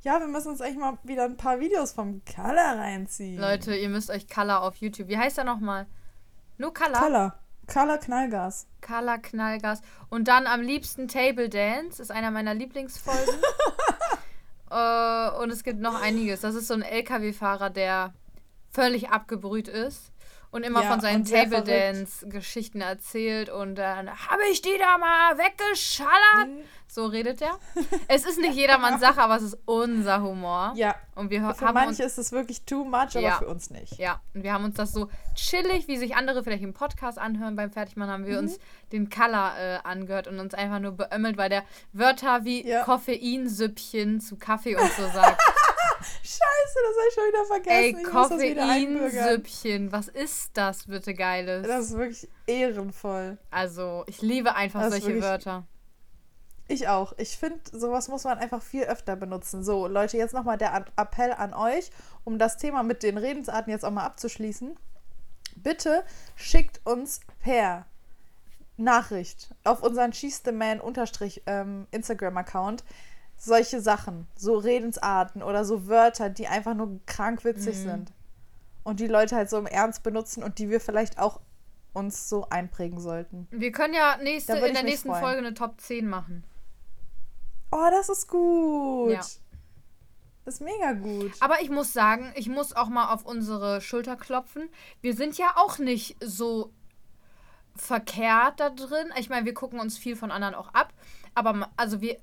[0.04, 3.40] Ja, wir müssen uns eigentlich mal wieder ein paar Videos vom Color reinziehen.
[3.40, 5.08] Leute, ihr müsst euch Kala auf YouTube.
[5.08, 5.86] Wie heißt er nochmal?
[6.58, 6.98] Nur Kala?
[6.98, 7.38] Color.
[7.72, 8.66] Color Knallgas.
[8.80, 9.80] Kala Knallgas.
[10.10, 12.02] Und dann am liebsten Table Dance.
[12.02, 13.34] Ist einer meiner Lieblingsfolgen.
[14.70, 16.40] äh, und es gibt noch einiges.
[16.40, 18.12] Das ist so ein LKW-Fahrer, der
[18.72, 20.10] völlig abgebrüht ist.
[20.50, 24.98] Und immer Ja, von seinen Table Dance Geschichten erzählt und dann habe ich die da
[24.98, 26.48] mal weggeschallert.
[26.48, 26.64] Mhm.
[26.94, 27.58] So redet er.
[28.08, 30.74] es ist nicht jedermanns Sache, aber es ist unser Humor.
[30.76, 33.38] Ja, Und wir ha- für haben uns manche ist es wirklich too much, aber Ja.
[33.38, 33.96] für uns nicht.
[33.98, 37.56] Ja, und wir haben uns das so chillig, wie sich andere vielleicht im Podcast anhören
[37.56, 38.48] beim Fertigmachen, haben wir Mhm.
[38.48, 38.58] uns
[38.92, 42.84] den Color äh, angehört und uns einfach nur beömmelt, weil der Wörter wie Ja.
[42.84, 45.40] Koffeinsüppchen zu Kaffee und so sagt.
[46.02, 47.96] Scheiße, das habe ich schon wieder vergessen.
[47.96, 48.02] Ey.
[48.02, 51.66] Koffeinsüppchen, was ist das bitte Geiles?
[51.66, 53.38] Das ist wirklich ehrenvoll.
[53.50, 55.64] also, ich liebe einfach Das solche Wörter.
[56.68, 57.12] Ich auch.
[57.18, 59.62] Ich finde, sowas muss man einfach viel öfter benutzen.
[59.64, 61.90] So, Leute, jetzt nochmal der Appell an euch,
[62.24, 64.76] um das Thema mit den Redensarten jetzt auch mal abzuschließen.
[65.56, 67.84] Bitte schickt uns per
[68.76, 71.42] Nachricht auf unseren She's the Man unterstrich
[71.90, 72.84] Instagram-Account
[73.36, 77.82] solche Sachen, so Redensarten oder so Wörter, die einfach nur krank witzig Mhm.
[77.90, 78.12] sind.
[78.84, 81.40] Und die Leute halt so im Ernst benutzen und die wir vielleicht auch
[81.92, 83.46] uns so einprägen sollten.
[83.50, 85.22] Wir können ja nächste, in der nächsten freuen.
[85.22, 86.44] Folge eine Top 10 machen.
[87.72, 89.12] Oh, das ist gut.
[89.12, 89.20] Ja.
[90.44, 91.32] Das ist mega gut.
[91.40, 94.68] Aber ich muss sagen, ich muss auch mal auf unsere Schulter klopfen.
[95.00, 96.72] Wir sind ja auch nicht so
[97.76, 99.12] verkehrt da drin.
[99.18, 100.92] Ich meine, wir gucken uns viel von anderen auch ab.
[101.34, 102.18] Aber also wir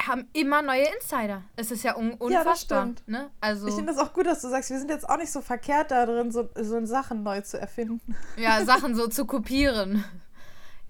[0.00, 1.42] haben immer neue Insider.
[1.54, 2.82] Es ist ja un Ja, das unfassbar.
[2.82, 3.08] stimmt.
[3.08, 3.30] ne?
[3.40, 5.40] Also, Ich finde das auch gut, dass du sagst, wir sind jetzt auch nicht so
[5.40, 8.16] verkehrt da drin, so, so Sachen neu zu erfinden.
[8.36, 10.04] ja, Sachen so zu kopieren.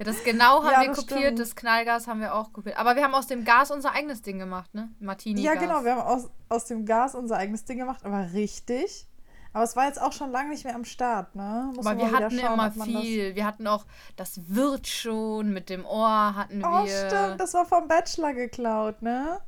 [0.07, 1.39] Ja, das genau haben Ja, wir kopiert, stimmt.
[1.39, 2.77] das Knallgas haben wir auch kopiert.
[2.79, 4.91] Aber wir haben aus dem Gas unser eigenes Ding gemacht, ne?
[5.01, 5.41] Martini.
[5.43, 9.07] Ja, genau, wir haben aus, aus dem Gas unser eigenes Ding gemacht, aber richtig.
[9.55, 11.71] Aber es war jetzt auch schon lange nicht mehr am Start, ne?
[11.77, 13.35] Muss Aber wir hatten schauen, immer viel.
[13.35, 13.85] Wir hatten auch
[14.17, 16.89] das wird schon mit dem Ohr hatten Oh, wir.
[17.07, 19.41] stimmt, das war vom Bachelor geklaut, ne?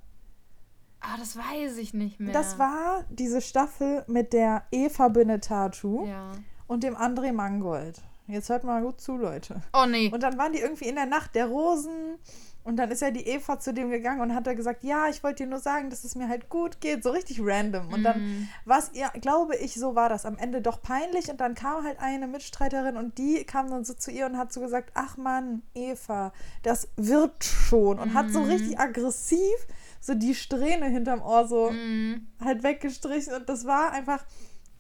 [1.01, 2.33] Ah, das weiß ich nicht mehr.
[2.33, 6.33] Das war diese Staffel mit der Eva Benetatu Ja.
[6.67, 8.01] und dem André Mangold.
[8.27, 9.61] Jetzt hört mal gut zu, Leute.
[9.75, 10.11] Oh nee.
[10.13, 12.19] Und dann waren die irgendwie in der Nacht der Rosen.
[12.63, 15.23] Und dann ist ja die Eva zu dem gegangen und hat da gesagt, ja, ich
[15.23, 17.03] wollte dir nur sagen, dass es mir halt gut geht.
[17.03, 17.93] So richtig random.
[17.93, 18.49] Und dann Mm.
[18.65, 21.31] war es ihr, glaube ich, so war das am Ende doch peinlich.
[21.31, 24.51] Und dann kam halt eine Mitstreiterin und die kam dann so zu ihr und hat
[24.55, 26.33] so gesagt, ach Mann, Eva,
[26.63, 27.99] das wird schon.
[27.99, 28.47] Und hat so Mhm.
[28.51, 29.67] richtig aggressiv
[30.01, 32.27] so die Strähne hinterm Ohr so Mm.
[32.43, 33.35] halt weggestrichen.
[33.35, 34.25] Und das war einfach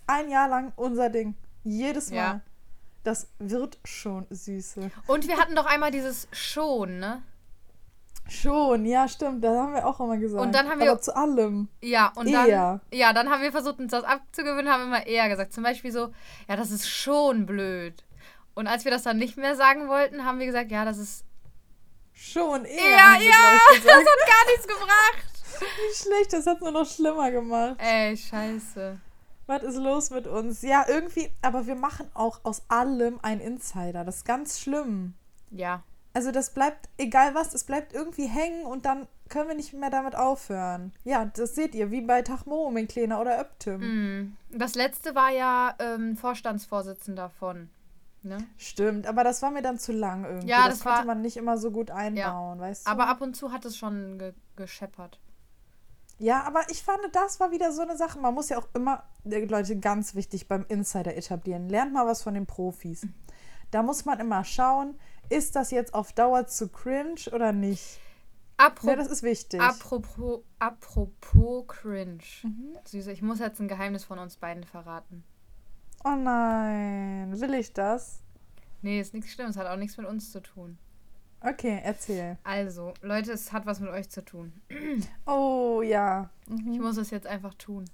[0.07, 1.35] ein Jahr lang unser Ding.
[1.65, 2.17] Jedes Mal.
[2.17, 2.41] Ja.
[3.05, 4.91] Das wird schon, Süße.
[5.07, 7.23] Und wir hatten doch einmal dieses schon, ne?
[8.29, 9.45] Schon, ja, stimmt.
[9.45, 10.43] Das haben wir auch immer gesagt.
[10.43, 11.69] Und dann haben wir- Aber zu allem.
[11.83, 12.49] Ja, und dann.
[12.49, 12.81] Eher.
[12.91, 15.53] Ja, dann haben wir versucht, uns das abzugewöhnen, haben immer eher gesagt.
[15.53, 16.13] Zum Beispiel so,
[16.49, 18.03] ja, das ist schon blöd.
[18.55, 21.25] Und als wir das dann nicht mehr sagen wollten, haben wir gesagt, ja, das ist.
[22.15, 22.79] Schon, eher.
[22.91, 25.27] Ja, wir, ja, das hat gar nichts gebracht.
[25.89, 27.77] Nicht schlecht, das hat nur noch schlimmer gemacht.
[27.79, 28.99] Ey, scheiße.
[29.47, 30.63] Was ist los mit uns?
[30.63, 34.05] Ja, irgendwie, aber wir machen auch aus allem einen Insider.
[34.05, 35.15] Das ist ganz schlimm.
[35.51, 35.83] Ja.
[36.15, 39.91] Also das bleibt, egal was, es bleibt irgendwie hängen und dann können wir nicht mehr
[39.91, 40.93] damit aufhören.
[41.03, 43.81] Ja, das seht ihr, wie bei Tachmo, Kleiner oder Öptim.
[43.81, 44.37] Mm.
[44.51, 47.69] Das letzte war ja ähm, Vorstandsvorsitzender von.
[48.23, 48.39] Ne?
[48.57, 50.49] Stimmt, aber das war mir dann zu lang irgendwie.
[50.49, 52.91] Ja, das, das konnte war- man nicht immer so gut einbauen, weißt du?
[52.91, 55.19] Aber ab und zu hat es schon ge gescheppert.
[56.19, 58.19] Ja, aber ich fand, das war wieder so eine Sache.
[58.19, 61.69] Man muss ja auch immer, Leute, ganz wichtig beim Insider etablieren.
[61.69, 63.07] Lernt mal was von den Profis.
[63.71, 64.99] Da muss man immer schauen,
[65.29, 67.99] ist das jetzt auf Dauer zu cringe oder nicht?
[68.61, 69.61] Ja, Apropos, das ist wichtig.
[69.61, 72.23] apropos, apropos cringe.
[72.45, 72.77] Mhm.
[72.85, 75.25] Süße, ich muss jetzt ein Geheimnis von uns beiden verraten.
[76.05, 78.23] Oh nein, will ich das?
[78.83, 80.79] Nee, ist nichts Schlimmes, hat auch nichts mit uns zu tun.
[81.47, 82.39] Okay, erzähl.
[82.43, 84.53] Also, Leute, es hat was mit euch zu tun.
[85.27, 86.31] Oh ja.
[86.47, 86.81] Ich Mhm.
[86.83, 87.85] muss es jetzt einfach tun.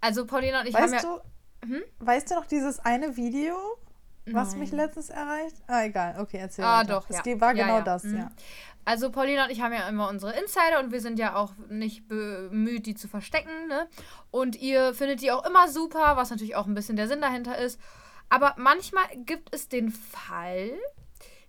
[0.00, 1.20] Also, Paulina und ich haben Weißt ja.
[1.62, 1.82] du, Hm?
[1.98, 3.54] weißt du noch dieses eine Video,
[4.26, 4.60] was Nein.
[4.60, 5.56] mich letztens erreicht?
[5.66, 6.16] Ah, egal.
[6.20, 6.94] Okay, erzähl Ah, weiter.
[6.94, 7.40] doch, Es ja.
[7.40, 7.82] war Ja, genau ja.
[7.82, 8.16] das, Mhm.
[8.16, 8.30] ja.
[8.86, 12.08] Also Paulina und ich haben ja immer unsere Insider und wir sind ja auch nicht
[12.08, 13.68] bemüht, die zu verstecken.
[13.68, 13.86] Ne?
[14.30, 17.58] Und ihr findet die auch immer super, was natürlich auch ein bisschen der Sinn dahinter
[17.58, 17.78] ist.
[18.30, 20.70] Aber manchmal gibt es den Fall,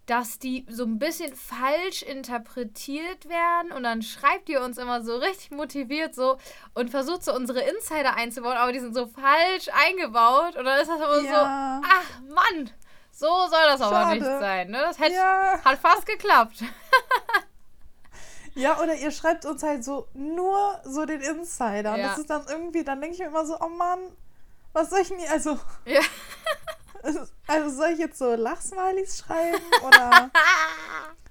[0.08, 5.16] dass die so ein bisschen falsch interpretiert werden und dann schreibt ihr uns immer so
[5.18, 6.38] richtig motiviert so
[6.74, 10.90] und versucht so unsere Insider einzubauen, aber die sind so falsch eingebaut und dann ist
[10.90, 11.82] das immer so, Ja.
[11.86, 12.72] ach Mann,
[13.12, 14.16] so soll das aber Schade.
[14.16, 14.70] nicht sein.
[14.72, 14.80] Ne?
[14.80, 15.60] Das hätte, Ja.
[15.64, 16.64] hat fast geklappt.
[18.54, 21.94] Ja, oder ihr schreibt uns halt so nur so den Insider.
[21.94, 22.08] Und Ja.
[22.10, 24.00] das ist dann irgendwie, dann denke ich mir immer so, oh Mann,
[24.74, 26.02] was soll ich denn also, Ja.
[27.48, 29.62] Also soll ich jetzt so Lachsmilies schreiben?
[29.88, 30.32] Oder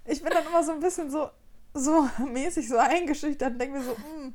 [0.04, 1.30] ich bin dann immer so ein bisschen so,
[1.74, 4.34] so mäßig so eingeschüchtert und denke mir so, hm,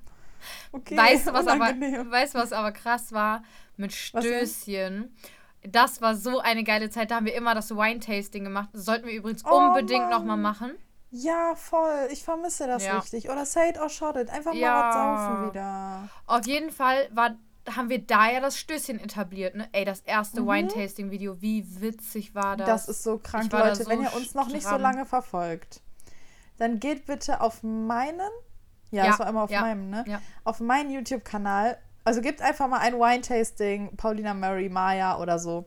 [0.71, 2.11] okay, weißt, du, was aber, unangenehm.
[2.11, 3.43] weißt du, was aber krass war?
[3.77, 3.91] Mit?
[3.93, 5.13] Stößchen.
[5.63, 7.09] Das war so eine geile Zeit.
[7.11, 8.69] Da haben wir immer das Wine-Tasting gemacht.
[8.73, 10.75] Das sollten wir übrigens Oh, unbedingt nochmal machen.
[11.09, 12.07] Ja, voll.
[12.11, 12.99] Ich vermisse das Ja.
[12.99, 13.29] richtig.
[13.29, 14.29] Oder say it or shot it.
[14.29, 14.69] Einfach Ja.
[14.73, 16.09] mal was saufen wieder.
[16.27, 17.35] Auf jeden Fall war,
[17.75, 19.55] haben wir da ja das Stößchen etabliert.
[19.55, 19.67] Ne?
[19.71, 21.41] Ey, das erste Wine-Tasting-Video.
[21.41, 22.67] Wie witzig war das?
[22.67, 22.71] Mhm.
[22.71, 23.75] Das ist so krank, Leute.
[23.83, 25.81] so wenn ihr uns noch nicht so lange verfolgt,
[26.57, 28.29] dann geht bitte auf meinen,
[28.91, 30.03] ja, Ja, das war immer auf ja, meinem, ne?
[30.07, 30.21] ja.
[30.43, 31.77] Auf meinen YouTube-Kanal.
[32.03, 35.65] Also gebt einfach mal ein Wine-Tasting, Paulina Murray, Maya oder so.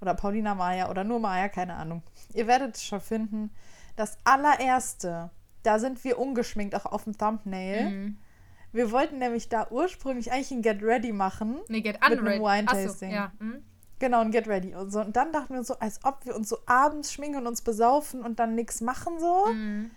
[0.00, 2.02] Oder Paulina Maya oder nur Maya, keine Ahnung.
[2.32, 3.50] Ihr werdet es schon finden.
[3.96, 5.30] Das allererste,
[5.62, 7.90] da sind wir ungeschminkt, auch auf dem Thumbnail.
[7.90, 8.18] Mhm.
[8.72, 11.60] Wir wollten nämlich da ursprünglich eigentlich ein Get Ready machen.
[11.68, 12.40] Nee, Get einem Unready.
[12.40, 13.08] Wine-Tasting.
[13.10, 13.32] Achso, ja.
[13.38, 13.64] hm?
[13.98, 15.00] Genau, ein Get Ready und so.
[15.00, 17.62] Und dann dachten wir uns so, als ob wir uns so abends schminken und uns
[17.62, 19.46] besaufen und dann nichts machen so.
[19.52, 19.90] Mhm.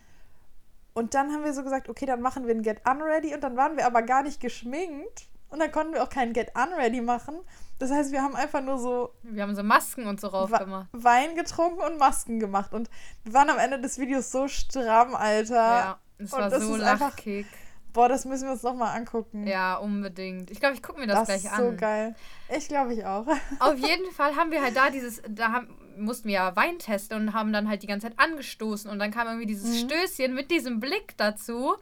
[0.94, 3.56] Und dann haben wir so gesagt, okay, dann machen wir ein Get Unready und dann
[3.58, 5.28] waren wir aber gar nicht geschminkt.
[5.50, 7.36] Und dann konnten wir auch kein Get Unready machen.
[7.80, 10.88] Das heißt, wir haben einfach nur so Wir haben so Masken und so rauf gemacht.
[10.94, 12.74] Wein getrunken und Masken gemacht.
[12.74, 12.90] Und
[13.24, 15.56] wir waren am Ende des Videos so stramm, Alter.
[15.56, 17.46] Ja, es Und war das so einfach- lachkick.
[17.94, 19.46] Boah, das müssen wir uns nochmal angucken.
[19.48, 20.50] Ja, unbedingt.
[20.52, 21.72] Ich glaube, ich gucke mir das, das gleich ist an.
[21.72, 22.16] so geil.
[22.58, 23.26] Ich glaube, ich auch.
[23.60, 27.18] Auf jeden Fall haben wir halt da dieses, da haben, mussten wir ja Wein testen
[27.20, 29.90] und haben dann halt die ganze Zeit angestoßen und dann kam irgendwie dieses Mhm.
[29.90, 31.76] Stößchen mit diesem Blick dazu.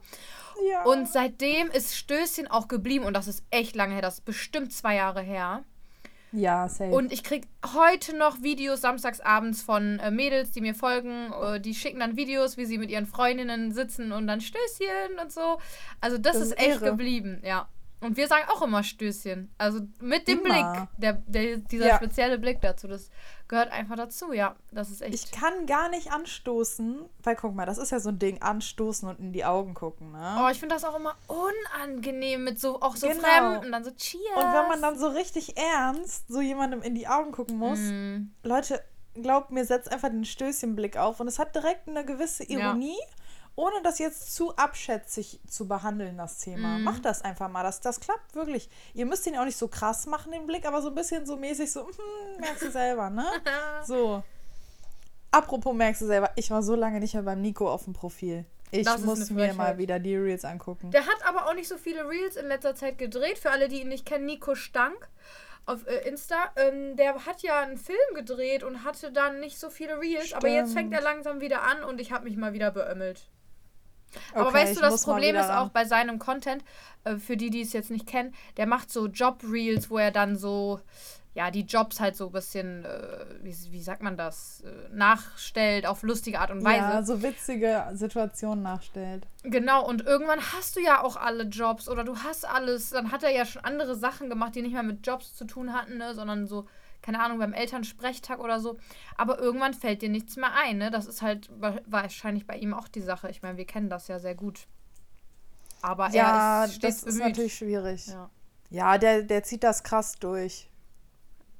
[0.70, 0.82] Ja.
[0.84, 4.72] Und seitdem ist Stößchen auch geblieben und das ist echt lange her, das ist bestimmt
[4.72, 5.64] zwei Jahre her.
[6.32, 6.90] Ja, safe.
[6.90, 11.32] Und ich krieg heute noch Videos samstags abends von äh, Mädels, die mir folgen.
[11.32, 15.30] Äh, die schicken dann Videos, wie sie mit ihren Freundinnen sitzen und dann Stößchen und
[15.30, 15.58] so.
[16.00, 17.68] Also das, Das ist ist echt geblieben, ja.
[18.02, 19.52] Und wir sagen auch immer Stößchen.
[19.58, 20.72] Also mit dem Immer.
[20.74, 20.88] Blick.
[20.98, 21.96] Der, der, dieser Ja.
[21.96, 22.88] spezielle Blick dazu.
[22.88, 23.10] Das
[23.48, 24.56] gehört einfach dazu, ja.
[24.72, 25.14] Das ist echt.
[25.14, 29.08] Ich kann gar nicht anstoßen, weil guck mal, das ist ja so ein Ding, anstoßen
[29.08, 30.40] und in die Augen gucken, ne?
[30.44, 33.20] Oh, ich finde das auch immer unangenehm mit so auch so Genau.
[33.22, 34.22] fremd und dann so Cheers.
[34.36, 38.30] und wenn man dann so richtig ernst so jemandem in die Augen gucken muss, Mm,
[38.42, 38.82] Leute,
[39.14, 42.72] glaubt mir, setzt einfach den Stößchenblick auf und es hat direkt eine gewisse Ja.
[43.54, 46.78] Ohne das jetzt zu abschätzig zu behandeln, das Thema.
[46.78, 46.84] Mhm.
[46.84, 48.70] Macht das einfach mal, das, das klappt wirklich.
[48.94, 51.36] Ihr müsst ihn auch nicht so krass machen, den Blick, aber so ein bisschen so
[51.36, 53.26] mäßig so, hm, merkst du selber, ne?
[53.84, 54.22] so.
[55.30, 58.46] Apropos merkst du selber, ich war so lange nicht mehr beim Nico auf dem Profil.
[58.70, 60.90] Ich Das muss mir mal wieder die Reels angucken.
[60.90, 63.38] Der hat aber auch nicht so viele Reels in letzter Zeit gedreht.
[63.38, 65.10] Für alle, die ihn nicht kennen, Nico Stank
[65.66, 66.50] auf äh, Insta.
[66.56, 70.32] Ähm, der hat ja einen Film gedreht und hatte dann nicht so viele Reels.
[70.32, 70.90] Aber jetzt Stimmt.
[70.90, 73.28] fängt er langsam wieder an und ich habe mich mal wieder beömmelt.
[74.34, 76.64] Aber Okay, weißt du, das Problem ist auch bei seinem Content,
[77.04, 80.36] äh, für die, die es jetzt nicht kennen, der macht so Job-Reels, wo er dann
[80.36, 80.80] so,
[81.34, 85.86] ja, die Jobs halt so ein bisschen, äh, wie, wie sagt man das, äh, nachstellt
[85.86, 86.78] auf lustige Art und Weise.
[86.78, 89.26] Ja, so witzige Situationen nachstellt.
[89.42, 92.90] Genau, und irgendwann hast du ja auch alle Jobs oder du hast alles.
[92.90, 95.72] Dann hat er ja schon andere Sachen gemacht, die nicht mehr mit Jobs zu tun
[95.72, 96.66] hatten, ne, sondern so,
[97.02, 98.78] keine Ahnung, beim Elternsprechtag oder so.
[99.16, 100.90] Aber irgendwann fällt dir nichts mehr ein, ne?
[100.90, 103.28] Das ist halt wa- wahrscheinlich bei ihm auch die Sache.
[103.28, 104.66] Ich meine, wir kennen das ja sehr gut.
[105.82, 107.22] Aber Ja, er ist das ist bemüht.
[107.30, 108.06] natürlich schwierig.
[108.06, 108.30] Ja.
[108.70, 110.70] Ja, der, der zieht das krass durch.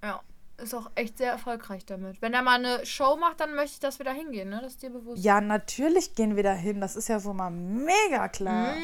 [0.02, 0.20] ja,
[0.58, 2.22] ist auch echt sehr erfolgreich damit.
[2.22, 4.60] Wenn er mal eine Show macht, dann möchte ich, dass wir da hingehen, ne?
[4.62, 5.22] Das ist dir bewusst.
[5.24, 6.80] Ja, natürlich gehen wir da hin.
[6.80, 8.74] Das ist ja wohl mal mega klar.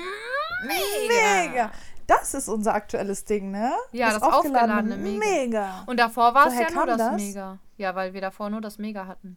[0.66, 1.44] Mega.
[1.46, 1.72] Mega.
[2.08, 3.70] Das ist unser aktuelles Ding, ne?
[3.92, 5.18] Ja, das aufgeladene Mega.
[5.18, 5.84] Mega.
[5.86, 7.16] Und davor war es ja nur das, das?
[7.16, 7.58] Mega.
[7.76, 9.36] Ja, weil wir davor nur das Mega hatten.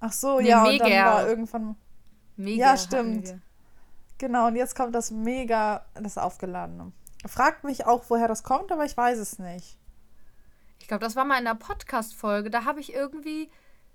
[0.00, 1.04] Ach so, Nee, ja, und dann Mega.
[1.06, 1.76] war irgendwann.
[2.36, 2.72] Mega.
[2.72, 3.34] Ja, stimmt.
[4.18, 6.90] Genau, und jetzt kommt das Mega, das Aufgeladene.
[7.24, 9.78] Fragt mich auch, woher das kommt, aber ich weiß es nicht.
[10.80, 12.50] Ich glaube, das war mal in der Podcast-Folge.
[12.50, 13.48] Da habe ich irgendwie,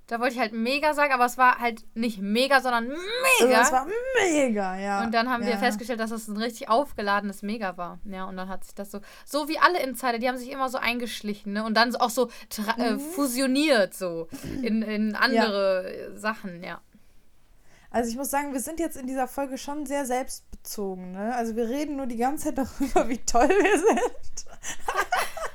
[0.08, 3.58] da wollte ich halt mega sagen, aber es war halt nicht mega, sondern Also, mega.
[3.60, 3.88] das war
[4.22, 5.04] mega, ja.
[5.04, 5.58] und dann haben wir ja.
[5.58, 8.00] festgestellt, dass das ein richtig aufgeladenes Mega war.
[8.06, 10.70] Ja, und dann hat sich das so, so wie alle Insider, die haben sich immer
[10.70, 11.63] so eingeschlichen, ne?
[11.63, 12.30] Und dann auch so
[12.78, 13.00] äh, Mhm.
[13.00, 14.28] fusioniert so
[14.62, 16.82] in, in andere äh, Sachen, ja.
[17.89, 21.13] Also ich muss sagen, wir sind jetzt in dieser Folge schon sehr selbstbezogen.
[21.13, 21.34] Ne?
[21.34, 24.46] Also wir reden nur die ganze Zeit darüber, wie toll wir sind.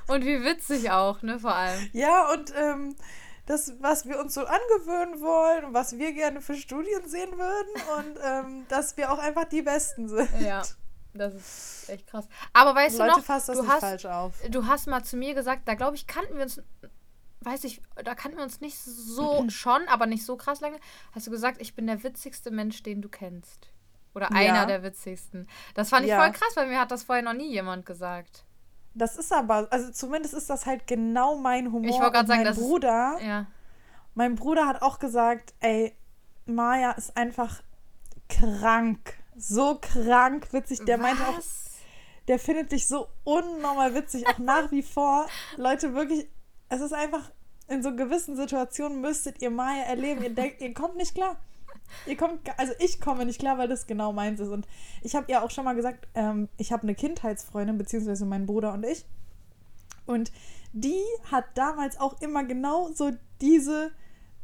[0.08, 1.88] Und wie witzig auch, ne, vor allem.
[1.92, 2.96] Ja, und ähm,
[3.46, 7.82] das, was wir uns so angewöhnen wollen und was wir gerne für Studien sehen würden
[7.98, 10.28] und ähm, dass wir auch einfach die Besten sind.
[10.40, 10.62] Ja,
[11.14, 12.28] das ist echt krass.
[12.52, 14.34] Aber weißt Leute, du noch, fasst das du hast, falsch auf.
[14.48, 16.62] du hast mal zu mir gesagt, da glaube ich, kannten wir uns,
[17.40, 20.78] weiß ich, da kannten wir uns nicht so schon, aber nicht so krass lange.
[21.12, 23.70] Hast du gesagt, ich bin der witzigste Mensch, den du kennst.
[24.14, 24.36] Oder Ja.
[24.36, 25.48] einer der witzigsten.
[25.74, 26.20] Das fand ich Ja.
[26.20, 28.44] voll krass, weil mir hat das vorher noch nie jemand gesagt.
[28.94, 31.88] Das ist aber, also zumindest ist das halt genau mein Humor.
[31.88, 33.46] Ich wollte Und sagen, mein das ist- Bruder, Ja.
[34.14, 35.94] mein Bruder hat auch gesagt, ey,
[36.46, 37.62] Maya ist einfach
[38.28, 39.14] krank.
[39.36, 40.84] So krank witzig.
[40.84, 41.70] Der meinte auch, Was?
[42.28, 45.26] der findet dich so unnormal witzig, auch nach wie vor.
[45.56, 46.28] Leute, wirklich,
[46.68, 47.30] es ist einfach,
[47.68, 50.22] in so gewissen Situationen müsstet ihr Maya erleben.
[50.22, 51.36] Ihr denkt, ihr kommt nicht klar.
[52.06, 54.48] Ihr kommt, also ich komme nicht klar, weil das genau meins ist.
[54.48, 54.66] Und
[55.02, 58.72] ich habe ja auch schon mal gesagt, ähm, ich habe eine Kindheitsfreundin, beziehungsweise mein Bruder
[58.72, 59.04] und ich.
[60.06, 60.32] Und
[60.72, 63.92] die hat damals auch immer genau so diese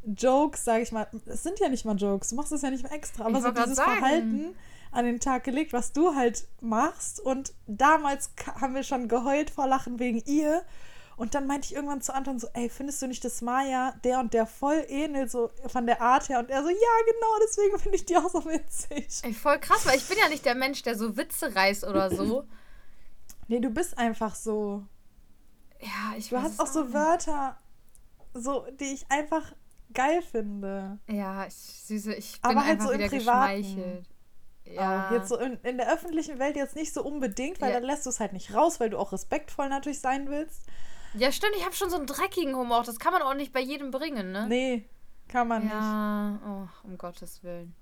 [0.05, 1.07] Jokes, sage ich mal.
[1.25, 3.43] Es sind ja nicht mal Jokes, du machst es ja nicht mal extra, aber Ich
[3.43, 3.99] so dieses sagen.
[3.99, 4.55] Verhalten
[4.91, 7.19] an den Tag gelegt, was du halt machst.
[7.19, 10.63] Und damals haben wir schon geheult vor Lachen wegen ihr.
[11.17, 14.19] Und dann meinte ich irgendwann zu Anton so, ey, findest du nicht, dass Maya der
[14.19, 16.37] und der voll ähnelt, so von der Art her?
[16.39, 19.07] Und er so, ja, genau, deswegen finde ich die auch so witzig.
[19.23, 22.09] Ey, voll krass, weil ich bin ja nicht der Mensch, der so Witze reißt oder
[22.15, 22.45] so.
[23.47, 24.83] Nee, du bist einfach so.
[25.81, 26.93] Ja, ich Du weiß hast es auch so.
[26.93, 27.57] Wörter,
[28.33, 29.53] so, die ich einfach
[29.93, 30.99] geil finde.
[31.07, 33.57] Ja, ich, süße, ich bin Aber halt einfach so im wieder Privaten.
[33.63, 34.05] geschmeichelt.
[34.65, 34.73] Ja.
[35.09, 35.13] Ja.
[35.13, 37.75] Jetzt so in, in der öffentlichen Welt jetzt nicht so unbedingt, weil Ja.
[37.79, 40.63] dann lässt du es halt nicht raus, weil du auch respektvoll natürlich sein willst.
[41.17, 42.83] Ja, stimmt, ich habe schon so einen dreckigen Humor.
[42.83, 44.45] Das kann man auch nicht bei jedem bringen, ne?
[44.47, 44.85] Nee,
[45.27, 45.73] kann man nicht.
[45.73, 47.75] ja, oh, um Gottes Willen.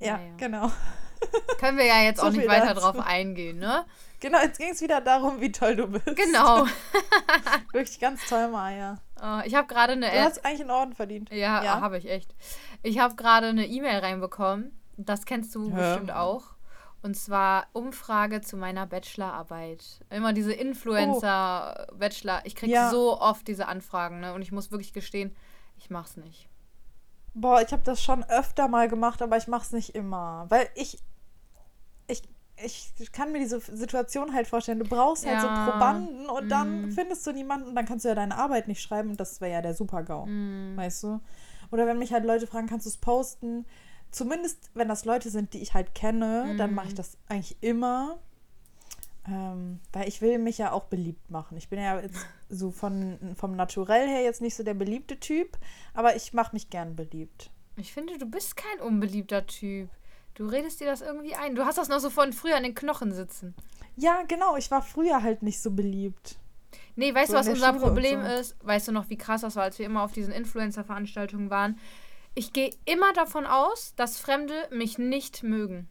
[0.00, 0.32] Ja, Naja.
[0.36, 0.70] genau.
[1.58, 2.80] Können wir ja jetzt So auch nicht weiter dazu.
[2.80, 3.86] drauf eingehen, ne?
[4.20, 6.04] Genau, jetzt ging es wieder darum, wie toll du bist.
[6.16, 6.66] Genau.
[7.72, 8.98] Wirklich ganz toll, Maya.
[9.22, 11.30] Oh, ich habe gerade eine Du hast eigentlich einen Orden verdient.
[11.30, 11.80] Ja, Ja.
[11.80, 12.34] habe ich echt.
[12.82, 14.78] Ich habe gerade eine E-Mail reinbekommen.
[14.98, 15.76] Das kennst du Ja.
[15.76, 16.53] bestimmt auch.
[17.04, 19.84] Und zwar Umfrage zu meiner Bachelorarbeit.
[20.08, 22.40] Immer diese Influencer-Bachelor.
[22.44, 22.90] Ich kriege Ja.
[22.90, 24.32] so oft diese Anfragen, ne?
[24.34, 25.34] Und ich muss wirklich gestehen,
[25.76, 26.48] ich mach's nicht.
[27.34, 30.46] Boah, ich habe das schon öfter mal gemacht, aber ich mache es nicht immer.
[30.48, 30.98] Weil ich,
[32.06, 32.22] ich,
[32.98, 34.78] ich kann mir diese Situation halt vorstellen.
[34.78, 35.48] Du brauchst halt so.
[35.48, 36.90] Probanden und dann Mm.
[36.92, 39.52] findest du niemanden und dann kannst du ja deine Arbeit nicht schreiben und das wäre
[39.52, 40.26] ja der Super-GAU.
[40.26, 40.76] Mm.
[40.76, 41.20] Weißt du?
[41.70, 43.66] Oder wenn mich halt Leute fragen, kannst du es posten?
[44.14, 48.20] Zumindest, wenn das Leute sind, die ich halt kenne, dann mache ich das eigentlich immer.
[49.26, 51.56] Ähm, weil ich will mich ja auch beliebt machen.
[51.56, 55.58] Ich bin ja jetzt so von, vom Naturell her jetzt nicht so der beliebte Typ,
[55.94, 57.50] aber ich mache mich gern beliebt.
[57.76, 59.88] Ich finde, du bist kein unbeliebter Typ.
[60.34, 61.56] Du redest dir das irgendwie ein.
[61.56, 63.54] Du hast das noch so von früher an den Knochen sitzen.
[63.96, 64.56] Ja, genau.
[64.56, 66.36] Ich war früher halt nicht so beliebt.
[66.94, 68.28] Nee, weißt So du, was unser Schule Problem so.
[68.28, 68.56] ist?
[68.64, 71.78] Weißt du noch, wie krass das war, als wir immer auf diesen Influencer-Veranstaltungen waren?
[72.34, 75.88] Ich gehe immer davon aus, dass Fremde mich nicht mögen.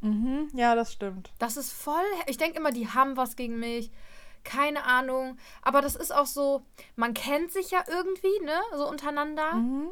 [0.00, 0.48] Mhm.
[0.54, 1.32] Ja, das stimmt.
[1.38, 2.04] Das ist voll.
[2.26, 3.90] Ich denke immer, die haben was gegen mich.
[4.44, 5.36] Keine Ahnung.
[5.62, 6.62] Aber das ist auch so,
[6.96, 8.60] man kennt sich ja irgendwie, ne?
[8.76, 9.54] So untereinander.
[9.54, 9.90] Mhm.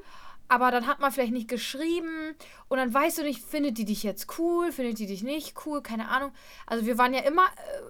[0.49, 2.37] Aber dann hat man vielleicht nicht geschrieben
[2.69, 5.83] und dann weißt du nicht, findet die dich jetzt cool, findet die dich nicht cool,
[5.83, 6.31] keine Ahnung.
[6.66, 7.83] Also wir waren ja immer äh,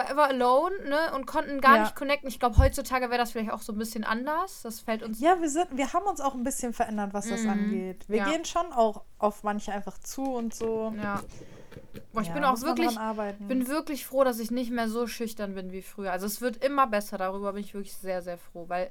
[0.00, 1.12] forever alone, ne?
[1.14, 1.82] Und konnten gar Ja.
[1.82, 2.28] nicht connecten.
[2.28, 4.62] Ich glaube, heutzutage wäre das vielleicht auch so ein bisschen anders.
[4.62, 5.20] Das fällt uns.
[5.20, 7.50] Ja, wir sind, wir haben uns auch ein bisschen verändert, was das Mhm.
[7.50, 8.04] angeht.
[8.08, 8.24] Wir Ja.
[8.30, 10.92] gehen schon auch auf manche einfach zu und so.
[10.96, 11.22] Ja.
[12.12, 12.98] Boah, ich Ja, bin auch wirklich,
[13.40, 16.12] bin wirklich froh, dass ich nicht mehr so schüchtern bin wie früher.
[16.12, 18.90] Also es wird immer besser, darüber bin ich wirklich sehr, sehr froh, weil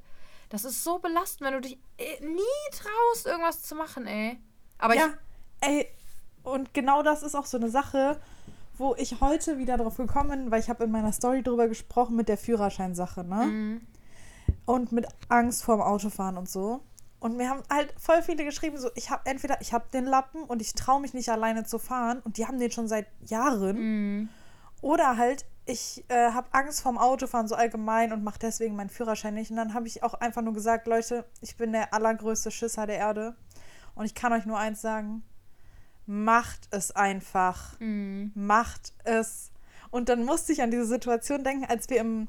[0.50, 2.42] das ist so belastend, wenn du dich äh, nie
[2.72, 4.40] traust, irgendwas zu machen, ey.
[4.78, 5.10] Aber ja,
[5.62, 5.88] ey,
[6.44, 8.20] und genau das ist auch so eine Sache,
[8.78, 12.16] wo ich heute wieder drauf gekommen bin, weil ich habe in meiner Story drüber gesprochen
[12.16, 13.46] mit der Führerscheinsache, ne?
[13.46, 13.82] Mhm.
[14.66, 16.82] Und mit Angst vorm Autofahren und so.
[17.20, 20.44] Und mir haben halt voll viele geschrieben, so, ich habe entweder, ich habe den Lappen
[20.44, 23.78] und ich traue mich nicht alleine zu fahren und die haben den schon seit Jahren.
[23.78, 24.30] Mhm.
[24.82, 29.34] Oder halt, ich äh, habe Angst vorm Autofahren so allgemein und mache deswegen meinen Führerschein
[29.34, 29.50] nicht.
[29.50, 32.98] Und dann habe ich auch einfach nur gesagt, Leute, ich bin der allergrößte Schisser der
[32.98, 33.36] Erde.
[33.96, 35.24] Und ich kann euch nur eins sagen,
[36.06, 37.80] macht es einfach.
[37.80, 38.32] Mhm.
[38.36, 39.52] Macht es.
[39.92, 42.28] Und dann musste ich an diese Situation denken, als wir im,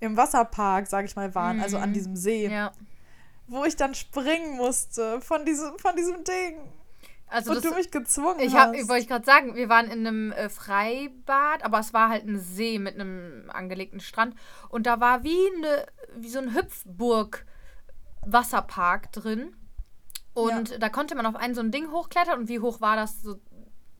[0.00, 1.94] im Wasserpark, sag ich mal, waren, also an Mhm.
[1.94, 2.72] diesem See, Ja.
[3.46, 6.58] wo ich dann springen musste von diesem, von diesem Ding.
[7.30, 8.68] Also und das, du mich gezwungen Ich hast.
[8.68, 12.24] habe, wollte ich gerade sagen, wir waren in einem äh, Freibad, aber es war halt
[12.26, 14.34] ein See mit einem angelegten Strand
[14.70, 15.86] und da war wie eine,
[16.16, 17.44] wie so ein Hüpfburg
[18.22, 19.54] Wasserpark drin
[20.42, 23.22] und da konnte man auf ein so ein Ding hochklettern und wie hoch war das?
[23.22, 23.38] So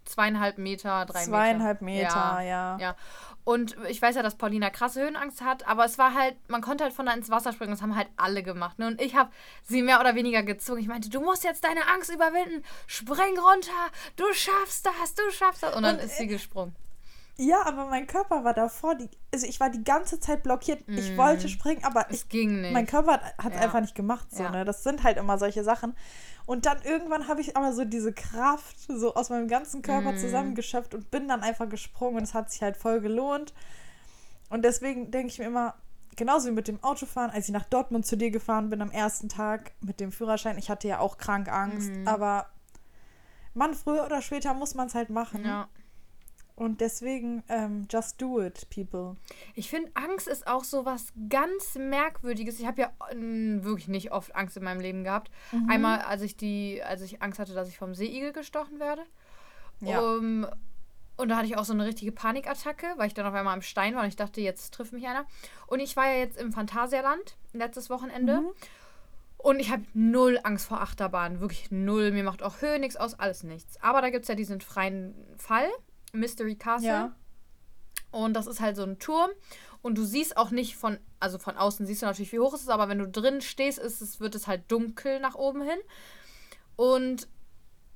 [0.04, 2.08] zweieinhalb Meter, drei Zweieinhalb Meter.
[2.08, 2.78] Meter, ja.
[2.78, 2.96] Ja.
[3.44, 6.84] Und ich weiß ja, dass Paulina krasse Höhenangst hat, aber es war halt, man konnte
[6.84, 7.70] halt von da ins Wasser springen.
[7.70, 8.78] Das haben halt alle gemacht.
[8.78, 8.88] Ne?
[8.88, 9.30] Und ich habe
[9.62, 10.80] sie mehr oder weniger gezwungen.
[10.80, 12.62] Ich meinte, du musst jetzt deine Angst überwinden.
[12.86, 13.70] Spring runter.
[14.16, 15.14] Du schaffst das.
[15.14, 15.74] Du schaffst das.
[15.74, 16.76] Und dann Und, ist sie gesprungen.
[17.40, 20.82] Ja, aber mein Körper war davor, die, also ich war die ganze Zeit blockiert.
[20.88, 22.72] Ich wollte springen, aber ich, Es ging nicht.
[22.72, 23.60] mein Körper hat es Ja.
[23.60, 24.26] einfach nicht gemacht.
[24.32, 24.50] So, Ja.
[24.50, 24.64] ne?
[24.64, 25.94] Das sind halt immer solche Sachen.
[26.46, 30.16] Und dann irgendwann habe ich aber so diese Kraft so aus meinem ganzen Körper Mhm.
[30.18, 33.54] zusammengeschöpft und bin dann einfach gesprungen und es hat sich halt voll gelohnt.
[34.50, 35.74] Und deswegen denke ich mir immer,
[36.16, 39.28] genauso wie mit dem Autofahren, als ich nach Dortmund zu dir gefahren bin am ersten
[39.28, 42.08] Tag mit dem Führerschein, ich hatte ja auch krank Angst, Mhm.
[42.08, 42.46] aber
[43.54, 45.44] Mann, früher oder später muss man es halt machen.
[45.44, 45.68] ja.
[46.58, 49.14] Und deswegen, ähm, just do it, people.
[49.54, 52.58] Ich finde, Angst ist auch so was ganz Merkwürdiges.
[52.58, 55.30] Ich habe ja äh, wirklich nicht oft Angst in meinem Leben gehabt.
[55.52, 55.70] Mhm.
[55.70, 59.04] Einmal, als ich die, als ich Angst hatte, dass ich vom Seeigel gestochen werde.
[59.80, 60.00] Ja.
[60.00, 60.48] Um,
[61.16, 63.62] und da hatte ich auch so eine richtige Panikattacke, weil ich dann auf einmal am
[63.62, 65.26] Stein war und ich dachte, jetzt trifft mich einer.
[65.68, 68.40] Und ich war ja jetzt im Phantasialand letztes Wochenende.
[68.40, 68.48] Mhm.
[69.36, 71.38] Und ich habe null Angst vor Achterbahnen.
[71.38, 72.10] Wirklich null.
[72.10, 73.80] Mir macht auch Höhe nichts aus, alles nichts.
[73.80, 75.68] Aber da gibt es ja diesen freien Fall,
[76.12, 76.88] Mystery Castle.
[76.88, 77.16] Ja.
[78.10, 79.30] Und das ist halt so ein Turm.
[79.82, 82.62] Und du siehst auch nicht von, also von außen siehst du natürlich, wie hoch es
[82.62, 85.78] ist, aber wenn du drin stehst, ist es, wird es halt dunkel nach oben hin.
[86.76, 87.28] Und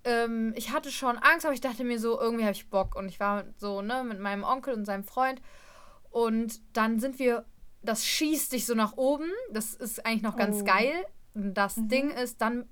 [0.04, 2.94] ähm, ich hatte schon Angst, aber ich dachte mir so, irgendwie habe ich Bock.
[2.96, 5.40] Und ich war so, ne, mit meinem Onkel und seinem Freund.
[6.10, 7.44] Und dann sind wir,
[7.82, 9.30] das schießt dich so nach oben.
[9.52, 10.64] Das ist eigentlich noch ganz Oh.
[10.64, 11.06] geil.
[11.34, 11.88] Und das Mhm.
[11.88, 12.68] Ding ist, dann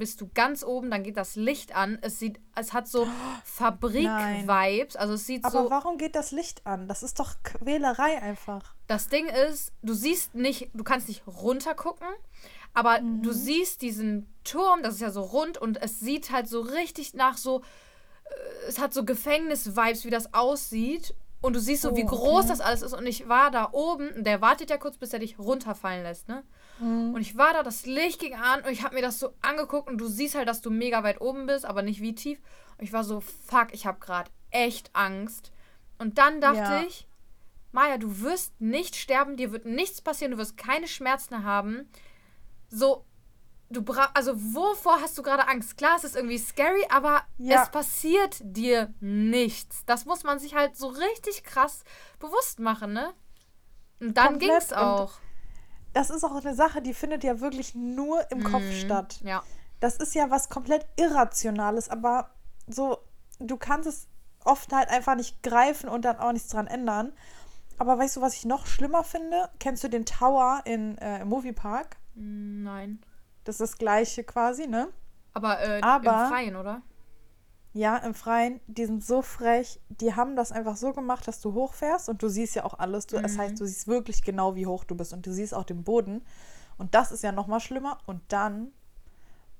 [0.00, 1.98] bist du ganz oben, dann geht das Licht an.
[2.02, 3.06] Es sieht, es hat so
[3.44, 4.96] Fabrik-Vibes.
[4.96, 5.70] Also es sieht Aber so.
[5.70, 6.88] warum geht das Licht an?
[6.88, 8.74] Das ist doch Quälerei einfach.
[8.88, 12.08] Das Ding ist, du siehst nicht, du kannst nicht runtergucken,
[12.74, 13.22] aber Mhm.
[13.22, 17.14] du siehst diesen Turm, das ist ja so rund und es sieht halt so richtig
[17.14, 17.60] nach so,
[18.24, 21.14] äh, es hat so Gefängnis-Vibes, wie das aussieht.
[21.42, 22.48] Und du siehst so, wie Oh, groß okay.
[22.48, 22.92] das alles ist.
[22.92, 26.28] Und ich war da oben, und der wartet ja kurz, bis er dich runterfallen lässt,
[26.28, 26.42] ne?
[26.80, 27.14] Mhm.
[27.14, 29.88] Und ich war da, das Licht ging an und ich habe mir das so angeguckt
[29.88, 32.38] und du siehst halt, dass du mega weit oben bist, aber nicht wie tief.
[32.78, 35.52] Und ich war so, fuck, ich habe gerade echt Angst.
[35.98, 36.82] Und dann dachte Ja.
[36.82, 37.06] ich,
[37.72, 41.88] Maja, du wirst nicht sterben, dir wird nichts passieren, du wirst keine Schmerzen haben.
[42.68, 43.04] So,
[43.68, 45.76] du bra also wovor hast du gerade Angst?
[45.76, 47.62] Klar, es ist irgendwie scary, aber Ja.
[47.62, 49.84] es passiert dir nichts.
[49.86, 51.84] Das muss man sich halt so richtig krass
[52.18, 53.12] bewusst machen, ne?
[54.00, 54.50] Und dann Komplett.
[54.50, 55.12] ging's Und auch.
[55.92, 58.72] Das ist auch eine Sache, die findet ja wirklich nur im Kopf Mhm.
[58.72, 59.20] statt.
[59.24, 59.42] Ja.
[59.80, 62.30] Das ist ja was komplett Irrationales, aber
[62.66, 62.98] so,
[63.38, 64.08] du kannst es
[64.44, 67.12] oft halt einfach nicht greifen und dann auch nichts dran ändern.
[67.78, 69.48] Aber weißt du, was ich noch schlimmer finde?
[69.58, 71.96] Kennst du den Tower in, äh, im Moviepark?
[72.14, 73.00] Nein.
[73.44, 74.88] Das ist das gleiche quasi, ne?
[75.32, 76.82] Aber, äh, Aber- im Freien, oder?
[77.72, 79.78] Ja, im Freien, die sind so frech.
[79.88, 83.06] Die haben das einfach so gemacht, dass du hochfährst und du siehst ja auch alles.
[83.06, 83.38] Du, Das Mhm.
[83.38, 86.22] heißt, du siehst wirklich genau, wie hoch du bist und du siehst auch den Boden.
[86.78, 87.98] Und das ist ja noch mal schlimmer.
[88.06, 88.72] Und dann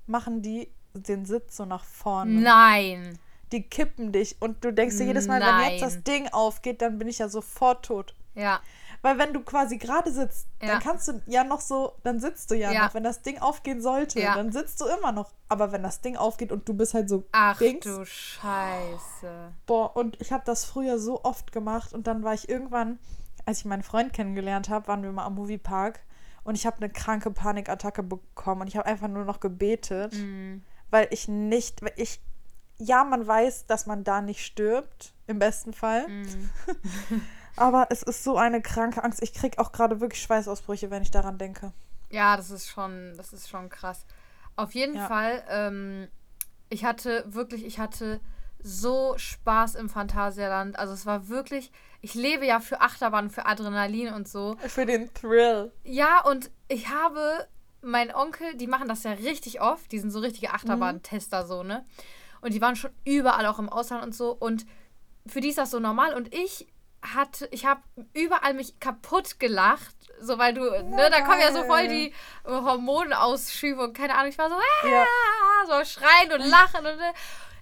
[0.07, 2.41] machen die den Sitz so nach vorne.
[2.41, 3.19] Nein.
[3.53, 6.05] Die kippen dich und du denkst dir jedes Mal, wenn jetzt das Nein.
[6.05, 8.15] Ding aufgeht, dann bin ich ja sofort tot.
[8.35, 8.61] Ja.
[9.03, 10.69] Weil wenn du quasi gerade sitzt, Ja.
[10.69, 12.85] dann kannst du ja noch so, dann sitzt du ja, Ja.
[12.85, 12.95] noch.
[12.95, 14.35] Wenn das Ding aufgehen sollte, Ja.
[14.35, 15.33] dann sitzt du immer noch.
[15.49, 19.53] Aber wenn das Ding aufgeht und du bist halt so Ach Dings, du Scheiße.
[19.67, 22.99] Boah, und ich habe das früher so oft gemacht und dann war ich irgendwann,
[23.47, 26.01] als ich meinen Freund kennengelernt habe, waren wir mal am Moviepark
[26.45, 30.63] und ich habe eine kranke Panikattacke bekommen und ich habe einfach nur noch gebetet, Mhm.
[30.91, 32.21] weil ich nicht, weil ich,
[32.77, 36.51] ja, man weiß, dass man da nicht stirbt, im besten Fall, Mhm.
[37.61, 39.23] aber es ist so eine kranke Angst.
[39.23, 41.73] Ich kriege auch gerade wirklich Schweißausbrüche, wenn ich daran denke.
[42.11, 44.05] Ja, das ist schon, das ist schon krass.
[44.57, 45.07] Auf jeden Ja.
[45.07, 46.09] Fall, ähm,
[46.69, 48.21] ich hatte wirklich, ich hatte
[48.63, 50.79] so Spaß im Phantasialand.
[50.79, 54.57] Also es war wirklich, ich lebe ja für Achterbahn, für Adrenalin und so.
[54.67, 55.73] Für den Thrill.
[55.85, 57.47] Ja, und ich habe,
[57.83, 59.91] mein Onkel, die machen das ja richtig oft.
[59.93, 61.85] Die sind so richtige Achterbahntester, so, ne?
[62.43, 64.33] Und die waren schon überall auch im Ausland und so.
[64.33, 64.67] Und
[65.27, 66.15] für die ist das so normal.
[66.15, 66.67] Und ich
[67.03, 67.81] hatte, ich habe
[68.13, 69.95] überall mich kaputt gelacht.
[70.21, 72.13] So, weil du, ne, da kommen ja so voll die
[72.45, 74.29] Hormonausschübe und keine Ahnung.
[74.31, 75.07] Ich war so, ah, Ja.
[75.67, 77.13] so schreien und lachen und äh,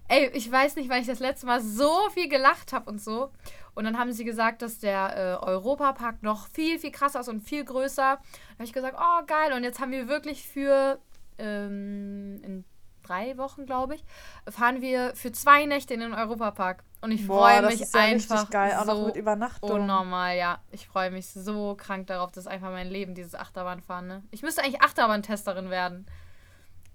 [0.09, 3.31] ey, ich weiß nicht, wann ich das letzte Mal so viel gelacht habe und so.
[3.75, 7.43] Und dann haben sie gesagt, dass der äh, Europapark noch viel, viel krasser ist und
[7.43, 8.19] viel größer.
[8.19, 9.53] Da habe ich gesagt, oh geil.
[9.53, 10.99] Und jetzt haben wir wirklich für
[11.39, 12.65] ähm, in
[13.09, 14.05] drei Wochen, glaube ich,
[14.49, 16.85] fahren wir für zwei Nächte in den Europapark.
[17.01, 19.71] Und ich freue mich ist ja einfach geil, auch so noch mit Übernachtung.
[19.71, 20.59] unnormal, ja.
[20.73, 22.33] Ich freue mich so krank darauf.
[22.33, 24.07] Das ist einfach mein Leben, dieses Achterbahnfahren.
[24.09, 24.23] Ne?
[24.33, 26.07] Ich müsste eigentlich Achterbahntesterin werden.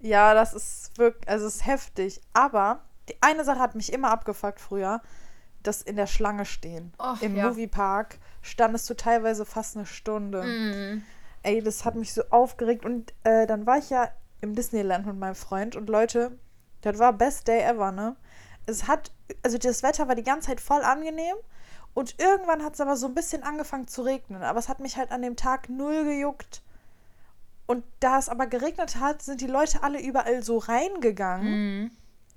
[0.00, 2.20] Ja, das ist wirklich, also es ist heftig.
[2.34, 5.00] Aber die eine Sache hat mich immer abgefuckt früher,
[5.62, 6.92] das in der Schlange stehen.
[6.98, 7.48] Och, Im ja.
[7.48, 10.42] Moviepark standest du teilweise fast eine Stunde.
[10.42, 11.02] Mm.
[11.42, 12.84] Ey, das hat mich so aufgeregt.
[12.84, 14.10] Und äh, dann war ich ja
[14.44, 16.38] im Disneyland mit meinem Freund und Leute,
[16.82, 18.16] das war best day ever, ne?
[18.66, 19.10] Es hat,
[19.42, 21.36] also das Wetter war die ganze Zeit voll angenehm
[21.94, 24.42] und irgendwann hat es aber so ein bisschen angefangen zu regnen.
[24.42, 26.62] Aber es hat mich halt an dem Tag null gejuckt.
[27.66, 31.84] Und da es aber geregnet hat, sind die Leute alle überall so reingegangen.
[31.84, 31.90] Mm.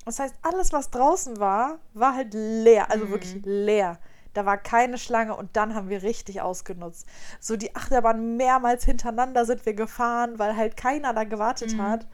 [0.05, 2.89] Das heißt, alles, was draußen war, war halt leer.
[2.89, 3.99] Also wirklich leer.
[4.38, 7.07] Da war keine Schlange und dann haben wir richtig ausgenutzt.
[7.39, 12.05] So die Achterbahn mehrmals hintereinander sind wir gefahren, weil halt keiner da gewartet hat.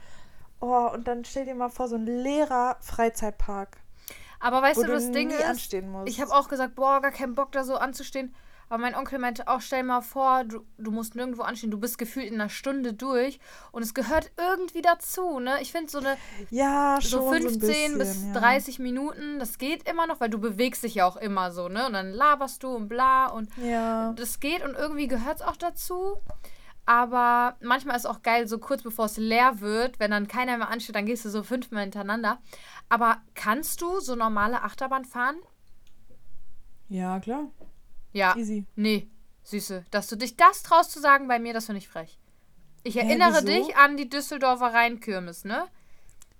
[0.62, 3.76] Oh, und dann stell dir mal vor, so ein leerer Freizeitpark.
[4.40, 5.74] Aber weißt du, das Ding ist,
[6.06, 8.34] ich habe auch gesagt, boah, gar keinen Bock da so anzustehen.
[8.70, 11.98] Aber mein Onkel meinte auch, stell mal vor, du, du musst nirgendwo anstehen, du bist
[11.98, 13.40] gefühlt in einer Stunde durch
[13.72, 15.58] und es gehört irgendwie dazu, ne?
[15.62, 16.18] Ich finde so eine
[16.50, 18.40] Ja, schon so 15 so ein bisschen, bis ja.
[18.40, 21.86] 30 Minuten, das geht immer noch, weil du bewegst dich ja auch immer so, ne?
[21.86, 24.14] Und dann laberst du und bla und Ja.
[24.14, 26.18] das geht und irgendwie gehört es auch dazu.
[26.86, 30.68] Aber manchmal ist auch geil, so kurz bevor es leer wird, wenn dann keiner mehr
[30.70, 32.40] ansteht, dann gehst du so fünfmal hintereinander.
[32.90, 35.38] Aber kannst du so normale Achterbahn fahren?
[36.90, 37.48] Ja, klar.
[38.14, 38.36] Ja.
[38.38, 38.66] Easy.
[38.76, 39.10] Nee,
[39.44, 39.86] Süße.
[39.92, 42.20] Dass du dich das traust zu sagen bei mir, das finde ich frech.
[42.84, 43.48] Ich Hä, erinnere wieso?
[43.48, 45.68] dich an die Düsseldorfer Rheinkirmes, ne?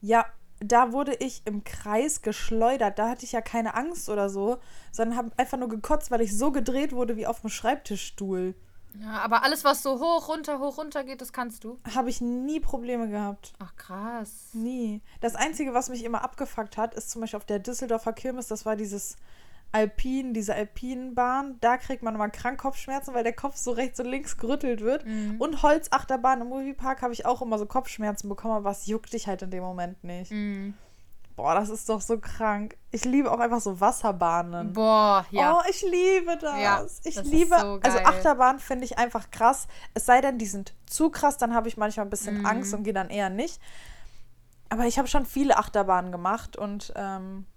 [0.02, 0.26] Ja,
[0.60, 3.00] da wurde ich im Kreis geschleudert.
[3.00, 4.60] Da hatte ich ja keine Angst oder so,
[4.92, 8.56] sondern habe einfach nur gekotzt, weil ich so gedreht wurde wie auf dem Schreibtischstuhl.
[9.02, 11.80] Ja, aber alles, was so hoch, runter, hoch, runter geht, das kannst du.
[11.96, 13.54] Habe ich nie Probleme gehabt.
[13.60, 14.50] Ach, krass.
[14.54, 15.02] Nie.
[15.20, 18.66] Das Einzige, was mich immer abgefuckt hat, ist zum Beispiel auf der Düsseldorfer Kirmes, das
[18.66, 19.18] war dieses
[19.74, 21.58] Alpin, diese Alpinbahn.
[21.60, 25.06] Da kriegt man immer krank Kopfschmerzen, weil der Kopf so rechts und links gerüttelt wird.
[25.06, 25.36] Mhm.
[25.40, 29.28] Und Holzachterbahn im Moviepark habe ich auch immer so Kopfschmerzen bekommen, aber es juckt dich
[29.28, 30.32] halt in dem Moment nicht.
[30.32, 30.76] Mhm.
[31.36, 32.78] Boah, das ist doch so krank.
[32.92, 34.74] Ich liebe auch einfach so Wasserbahnen.
[34.74, 35.58] Boah, ja.
[35.58, 36.60] Oh, ich liebe das.
[36.62, 37.98] Ja, ich das ist liebe, so also.
[37.98, 39.68] Achterbahn finde ich einfach krass.
[39.96, 42.46] Es sei denn, die sind zu krass, dann habe ich manchmal ein bisschen Mhm.
[42.46, 43.60] Angst und gehe dann eher nicht.
[44.70, 47.48] Aber ich habe schon viele Achterbahnen gemacht und ähm,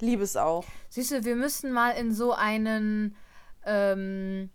[0.00, 0.64] liebe es auch.
[0.90, 3.16] Süße, wir müssen mal in so einen
[3.64, 4.50] ähm,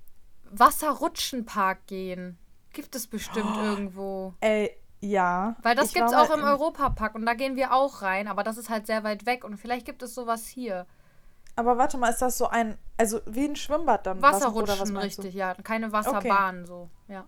[0.51, 2.37] Wasserrutschenpark gehen.
[2.73, 3.63] Gibt es bestimmt Oh.
[3.63, 4.33] irgendwo.
[4.41, 5.55] Ey, ja.
[5.63, 8.57] Weil das gibt es auch im Europapark und da gehen wir auch rein, aber das
[8.57, 10.85] ist halt sehr weit weg und vielleicht gibt es sowas hier.
[11.55, 14.21] Aber warte mal, ist das so ein, also wie ein Schwimmbad dann?
[14.21, 15.21] Was- oder was Wasserrutschen, meinst du?
[15.23, 15.55] richtig, ja.
[15.55, 17.25] Keine Wasserbahn so, ja.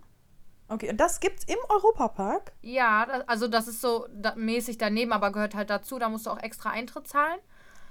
[0.68, 2.52] Okay, und das gibt's im Europapark?
[2.62, 4.06] Ja, also das ist so
[4.36, 5.98] mäßig daneben, aber gehört halt dazu.
[5.98, 7.40] Da musst du auch extra Eintritt zahlen.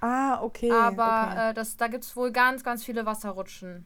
[0.01, 0.71] Ah, okay.
[0.71, 1.49] aber okay.
[1.49, 3.85] äh, das, da gibt es wohl ganz, ganz viele Wasserrutschen.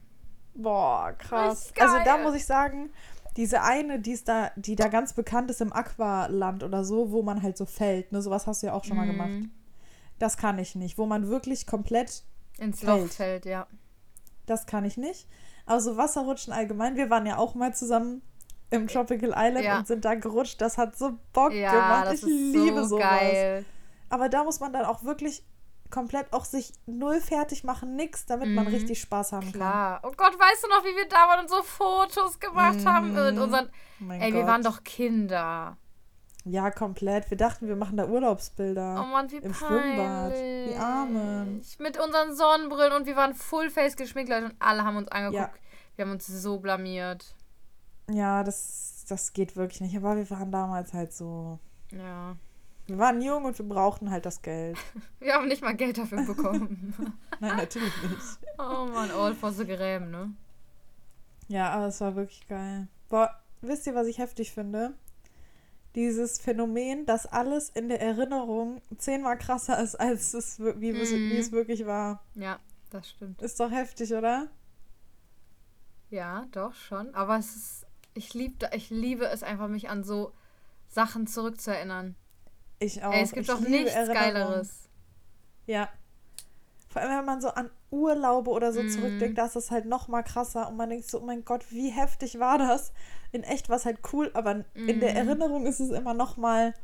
[0.54, 1.72] Boah, krass.
[1.78, 2.90] Also da muss ich sagen,
[3.36, 7.22] diese eine, die ist da, die da ganz bekannt ist im Aqualand oder so, wo
[7.22, 9.10] man halt so fällt, ne, sowas hast du ja auch schon mal Mhm.
[9.12, 9.50] gemacht.
[10.18, 12.24] Das kann ich nicht, wo man wirklich komplett,
[12.58, 13.02] Ins Fällt.
[13.02, 13.66] Loch fällt, ja.
[14.46, 15.28] das kann ich nicht.
[15.66, 18.22] Aber so Wasserrutschen allgemein, wir waren ja auch mal zusammen
[18.70, 19.78] im Tropical Island Ja.
[19.78, 22.06] und sind da gerutscht, das hat so Bock Ja, gemacht.
[22.06, 23.04] das Ich ist liebe so sowas.
[23.20, 23.64] geil.
[24.08, 25.44] Aber da muss man dann auch wirklich
[25.90, 28.70] komplett auch sich null fertig machen, nix, damit man Mhm.
[28.74, 29.52] richtig Spaß haben kann.
[29.52, 30.00] Klar.
[30.02, 33.14] Oh Gott, weißt du noch, wie wir da waren und so Fotos gemacht haben Mhm.
[33.14, 33.70] mit unseren.
[33.98, 34.50] Mein Ey, wir Gott.
[34.50, 35.76] waren doch Kinder.
[36.44, 37.28] Ja, komplett.
[37.30, 39.02] Wir dachten, wir machen da Urlaubsbilder.
[39.02, 39.56] Oh Mann, wie Im peinlich.
[39.94, 40.32] Schwimmbad.
[40.36, 41.62] Die Armen.
[41.80, 45.40] Mit unseren Sonnenbrillen und wir waren Fullface geschminkt, Leute, und alle haben uns angeguckt.
[45.40, 45.50] Ja.
[45.96, 47.34] Wir haben uns so blamiert.
[48.08, 49.96] Ja, das, das geht wirklich nicht.
[49.96, 51.58] Aber wir waren damals halt so.
[51.90, 52.36] Ja.
[52.86, 54.78] Wir waren jung und wir brauchten halt das Geld.
[55.20, 56.94] Wir haben nicht mal Geld dafür bekommen.
[57.40, 58.38] Nein, natürlich nicht.
[58.58, 60.32] oh Mann, all for the Gräben, ne?
[61.48, 62.86] Ja, aber es war wirklich geil.
[63.08, 63.30] Boah,
[63.60, 64.94] wisst ihr, was ich heftig finde?
[65.96, 71.30] Dieses Phänomen, dass alles in der Erinnerung zehnmal krasser ist, als es, wie, es- Mhm.
[71.30, 72.22] wie es wirklich war.
[72.34, 72.60] Ja,
[72.90, 73.42] das stimmt.
[73.42, 74.48] Ist doch heftig, oder?
[76.10, 77.14] Ja, doch schon.
[77.14, 77.86] Aber es ist.
[78.14, 80.32] Ich, lieb, ich liebe es einfach, mich an so
[80.88, 82.14] Sachen zurückzuerinnern.
[82.78, 83.12] Ich auch.
[83.12, 83.94] Ey, es gibt ich doch nichts.
[83.94, 84.88] Geileres.
[85.66, 85.88] Ja.
[86.88, 88.88] Vor allem, wenn man so an Urlaube oder so Mhm.
[88.88, 91.70] zurückdenkt, da ist das halt noch mal krasser und man denkt so, oh mein Gott,
[91.70, 92.92] wie heftig war das?
[93.32, 95.28] In echt war es halt cool, aber in der Mhm.
[95.28, 96.74] Erinnerung ist es immer noch mal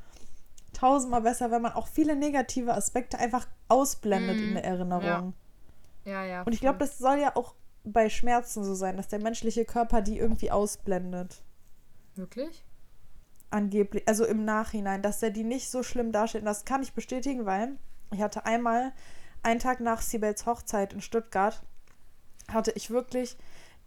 [0.74, 4.43] tausendmal besser, wenn man auch viele negative Aspekte einfach ausblendet Mhm.
[4.49, 5.34] in der Erinnerung.
[6.05, 6.43] Ja, ja.
[6.43, 10.03] Und ich glaube, das soll ja auch bei Schmerzen so sein, dass der menschliche Körper
[10.03, 11.43] die irgendwie ausblendet.
[12.16, 12.64] Wirklich?
[13.53, 16.42] Angeblich, also im Nachhinein, dass er die nicht so schlimm darstellt.
[16.42, 17.76] Und das kann ich bestätigen, weil
[18.11, 18.92] ich hatte einmal,
[19.42, 21.62] einen Tag nach Sibels Hochzeit in Stuttgart,
[22.48, 23.36] hatte ich wirklich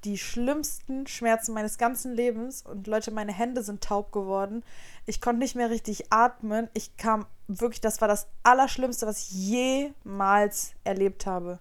[0.04, 2.62] die schlimmsten Schmerzen meines ganzen Lebens.
[2.62, 4.64] Und Leute, meine Hände sind taub geworden.
[5.08, 6.70] Ich konnte nicht mehr richtig atmen.
[6.74, 11.58] Ich kam wirklich, das war das Allerschlimmste, was ich jemals erlebt habe.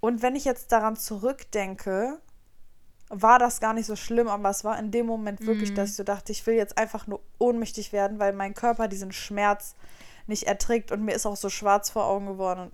[0.00, 2.18] Und wenn ich jetzt daran zurückdenke,
[3.22, 5.74] war das gar nicht so schlimm, aber es war in dem Moment wirklich, Mhm.
[5.76, 9.12] dass ich so dachte, ich will jetzt einfach nur ohnmächtig werden, weil mein Körper diesen
[9.12, 9.74] Schmerz
[10.26, 12.70] nicht erträgt und mir ist auch so schwarz vor Augen geworden.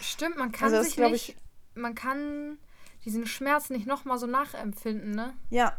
[0.00, 1.36] Stimmt, man kann Also sich glaub nicht.
[1.74, 2.58] Man kann
[3.04, 5.34] diesen Schmerz nicht nochmal so nachempfinden, ne?
[5.50, 5.76] Ja,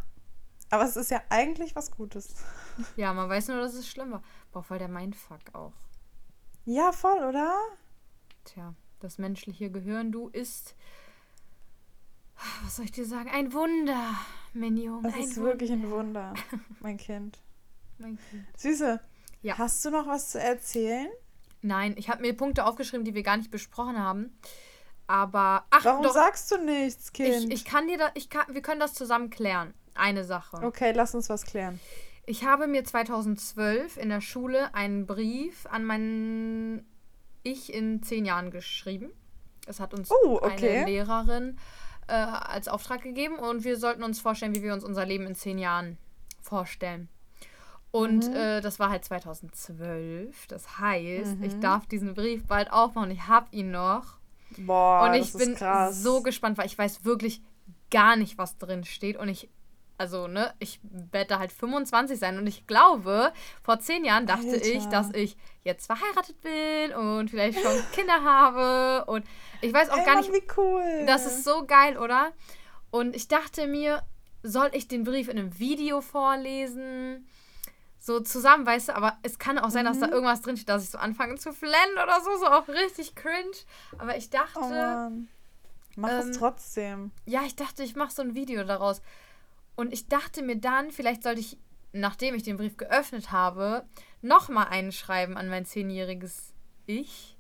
[0.70, 2.36] aber es ist ja eigentlich was Gutes.
[2.96, 4.24] Ja, man weiß nur, dass es schlimm war.
[4.54, 5.74] Boah, voll der Mindfuck auch.
[6.64, 7.54] Ja, voll, oder?
[8.46, 10.76] Tja, das menschliche Gehirn, du ist.
[12.64, 13.30] Was soll ich dir sagen?
[13.30, 14.16] Ein Wunder,
[14.54, 15.04] Minion.
[15.06, 15.52] Es ist Wunder.
[15.52, 16.34] wirklich ein Wunder,
[16.80, 17.40] mein Kind.
[17.98, 18.46] Mein Kind.
[18.58, 19.00] Süße,
[19.42, 19.58] Ja.
[19.58, 21.08] hast du noch was zu erzählen?
[21.62, 24.38] Nein, ich habe mir Punkte aufgeschrieben, die wir gar nicht besprochen haben.
[25.08, 27.46] Aber ach, Warum doch, sagst du nichts, Kind?
[27.46, 29.74] ich, ich kann dir da, ich kann, wir können das zusammen klären.
[29.96, 30.58] Eine Sache.
[30.64, 31.80] okay, lass uns was klären.
[32.26, 36.86] Ich habe mir 2012 in der Schule einen Brief an meinen
[37.44, 39.10] Ich in zehn Jahren geschrieben.
[39.66, 40.78] Das hat uns Oh, okay.
[40.78, 41.58] eine Lehrerin
[42.10, 45.36] äh, als Auftrag gegeben und wir sollten uns vorstellen, wie wir uns unser Leben in
[45.36, 45.98] zehn Jahren
[46.42, 47.08] vorstellen.
[47.92, 48.36] Und Mhm.
[48.36, 50.48] äh, das war halt 2012.
[50.48, 51.62] Das heißt, ich Mhm.
[51.62, 53.12] darf diesen Brief bald aufmachen.
[53.12, 54.18] Ich habe ihn noch.
[54.58, 56.02] Boah, und das ich ist bin krass.
[56.04, 57.42] so gespannt, weil ich weiß wirklich
[57.92, 59.18] gar nicht, was drin steht.
[59.18, 59.50] Und ich,
[60.00, 62.38] also, ne, ich werde halt 25 sein.
[62.38, 63.32] Und ich glaube,
[63.62, 64.66] vor zehn Jahren dachte Alter.
[64.66, 69.06] ich, dass ich jetzt verheiratet bin und vielleicht schon Kinder habe.
[69.12, 69.26] Und
[69.62, 71.04] ich weiß auch Ey, gar nicht, wie cool.
[71.06, 72.32] das ist so geil, oder?
[72.92, 74.02] Und ich dachte mir,
[74.42, 77.28] soll ich den Brief in einem Video vorlesen?
[78.00, 80.14] So zusammen, weißt du, aber es kann auch sein, dass da Mhm.
[80.14, 83.52] irgendwas drin steht, dass ich so anfange zu flennen oder so, so auch richtig cringe.
[83.98, 84.60] Aber ich dachte,
[85.12, 85.12] Oh.
[85.98, 87.12] Mach ähm, es trotzdem.
[87.26, 89.02] ja, ich dachte, ich mache so ein Video daraus.
[89.80, 91.58] Und ich dachte mir dann, vielleicht sollte ich,
[91.94, 93.86] nachdem ich den Brief geöffnet habe,
[94.22, 96.54] nochmal einen schreiben an mein zehnjähriges
[96.86, 97.38] Ich.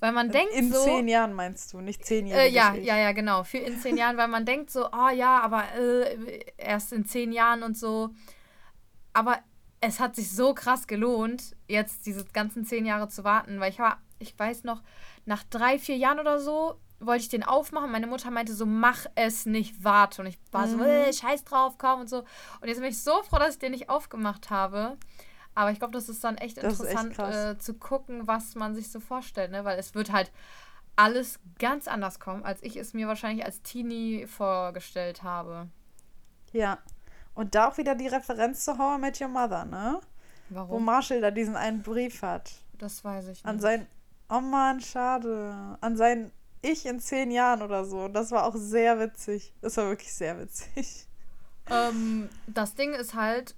[0.00, 0.82] Weil man denkt In so.
[0.82, 2.52] zehn Jahren meinst du, nicht zehnjährig.
[2.52, 3.44] Äh, ja, ja, ja, genau.
[3.44, 7.30] Für in zehn Jahren, weil man denkt so, oh ja, aber äh, erst in zehn
[7.30, 8.10] Jahren und so.
[9.12, 9.38] Aber
[9.80, 13.78] es hat sich so krass gelohnt, jetzt diese ganzen zehn Jahre zu warten, weil ich
[13.78, 14.82] war, ich weiß noch,
[15.26, 17.90] nach drei, vier Jahren oder so wollte ich den aufmachen.
[17.92, 20.22] Meine Mutter meinte so, mach es nicht, warte.
[20.22, 20.82] Und ich war so, Mhm.
[20.82, 22.18] äh, scheiß drauf, komm und so.
[22.60, 24.96] Und jetzt bin ich so froh, dass ich den nicht aufgemacht habe.
[25.54, 27.34] Aber ich glaube, das ist dann echt Das echt interessant krass.
[27.36, 29.64] äh, zu gucken, was man sich so vorstellt, ne?
[29.64, 30.30] Weil es wird halt
[30.96, 35.68] alles ganz anders kommen, als ich es mir wahrscheinlich als Teenie vorgestellt habe.
[36.52, 36.78] Ja.
[37.34, 40.00] Und da auch wieder die Referenz zu How I Met Your Mother, ne?
[40.48, 40.84] Wo Warum?
[40.84, 42.52] Marshall da diesen einen Brief hat.
[42.78, 43.62] Das weiß ich An nicht.
[43.62, 43.86] sein.
[44.28, 45.76] Oh Mann, schade.
[45.80, 46.32] An sein
[46.62, 48.00] Ich in zehn Jahren oder so.
[48.04, 49.52] Und das war auch sehr witzig.
[49.60, 51.06] Das war wirklich sehr witzig.
[51.70, 53.54] Ähm, das Ding ist halt,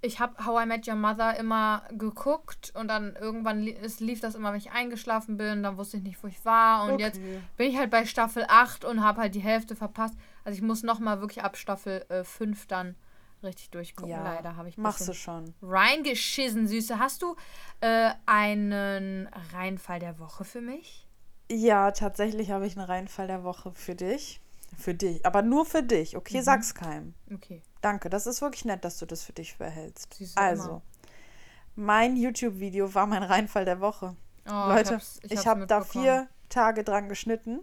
[0.00, 4.20] ich habe How I Met Your Mother immer geguckt und dann irgendwann li es lief
[4.20, 7.18] das immer, wenn ich eingeschlafen bin, dann wusste ich nicht, wo ich war und jetzt
[7.20, 7.40] Okay.
[7.56, 10.14] bin ich halt bei Staffel 8 und habe halt die Hälfte verpasst.
[10.44, 12.96] Also ich muss nochmal wirklich ab Staffel äh, 5 dann
[13.44, 14.10] richtig durchgucken.
[14.10, 15.54] Ja, Leider habe ich Machst du schon.
[15.62, 16.98] reingeschissen, Süße.
[16.98, 17.36] Hast du
[17.80, 21.01] äh, einen Reinfall der Woche für mich?
[21.54, 24.40] Ja, tatsächlich habe ich einen Reinfall der Woche für dich.
[24.78, 25.24] Für dich.
[25.26, 26.16] Aber nur für dich.
[26.16, 26.42] Okay, Mhm.
[26.42, 27.14] sag's keinem.
[27.32, 27.62] Okay.
[27.82, 28.08] Danke.
[28.08, 30.08] Das ist wirklich nett, dass du das für dich behältst.
[30.36, 30.82] Also, immer.
[31.74, 34.16] mein YouTube-Video war mein Reinfall der Woche.
[34.48, 34.98] Oh, Leute,
[35.28, 36.04] ich, habe da mitbekommen.
[36.04, 37.60] vier Tage dran geschnitten,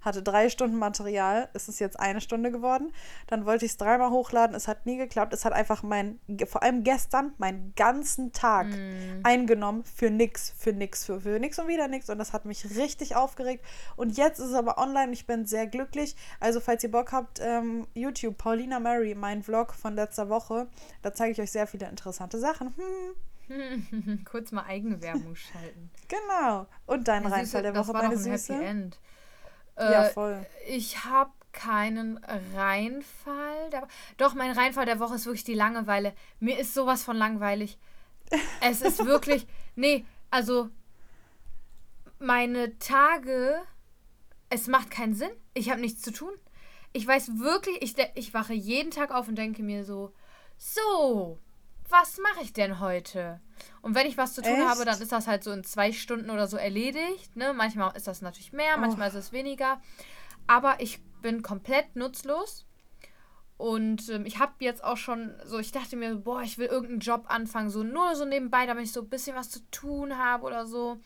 [0.00, 2.92] hatte drei Stunden Material, es ist jetzt eine Stunde geworden.
[3.26, 5.32] Dann wollte ich es dreimal hochladen, es hat nie geklappt.
[5.32, 9.20] Es hat einfach mein, vor allem gestern, meinen ganzen Tag Mm.
[9.24, 12.08] eingenommen für nix, für nix, für, für nix und wieder nix.
[12.10, 13.64] Und das hat mich richtig aufgeregt.
[13.96, 16.16] Und jetzt ist es aber online, ich bin sehr glücklich.
[16.40, 20.68] Also, falls ihr Bock habt, ähm, YouTube, Paulina Mary, mein Vlog von letzter Woche,
[21.02, 22.74] da zeige ich euch sehr viele interessante Sachen.
[23.48, 25.90] Hm, Kurz mal Eigenwerbung schalten.
[26.08, 26.66] genau.
[26.86, 28.54] Und dein Ja, Reinfall der das Woche, meine ein Süße.
[28.54, 29.00] Happy End.
[29.78, 30.46] Ja, Äh, voll.
[30.68, 32.18] ich habe keinen
[32.54, 33.70] Reinfall.
[33.70, 36.14] Der, doch, mein Reinfall der Woche ist wirklich die Langeweile.
[36.40, 37.78] Mir ist sowas von langweilig.
[38.60, 39.46] Es ist wirklich.
[39.76, 40.70] Nee, also.
[42.18, 43.60] Meine Tage.
[44.50, 45.30] Es macht keinen Sinn.
[45.54, 46.32] Ich habe nichts zu tun.
[46.92, 50.12] Ich weiß wirklich, ich, ich wache jeden Tag auf und denke mir so:
[50.56, 51.38] So,
[51.88, 53.40] was mache ich denn heute?
[53.82, 54.68] Und wenn ich was zu tun Echt?
[54.68, 57.36] habe, dann ist das halt so in zwei Stunden oder so erledigt.
[57.36, 57.52] Ne?
[57.54, 59.80] Manchmal ist das natürlich mehr, manchmal ist es weniger.
[60.46, 62.66] Aber ich bin komplett nutzlos.
[63.56, 67.00] Und ähm, ich habe jetzt auch schon so, ich dachte mir, boah, ich will irgendeinen
[67.00, 70.46] Job anfangen, so nur so nebenbei, damit ich so ein bisschen was zu tun habe
[70.46, 71.00] oder so.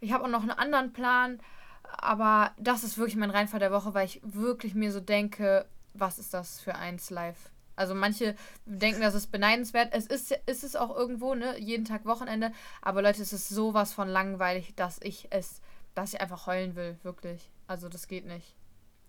[0.00, 1.38] Ich habe auch noch einen anderen Plan,
[1.82, 6.18] aber das ist wirklich mein Reinfall der Woche, weil ich wirklich mir so denke, was
[6.18, 7.50] ist das für eins live?
[7.76, 8.34] Also manche
[8.66, 9.88] denken, das ist beneidenswert.
[9.92, 11.58] Es ist, ist es auch irgendwo, ne?
[11.58, 12.52] Jeden Tag Wochenende.
[12.82, 15.60] Aber Leute, es ist sowas von langweilig, dass ich es,
[15.94, 17.50] dass ich einfach heulen will, wirklich.
[17.66, 18.56] Also das geht nicht.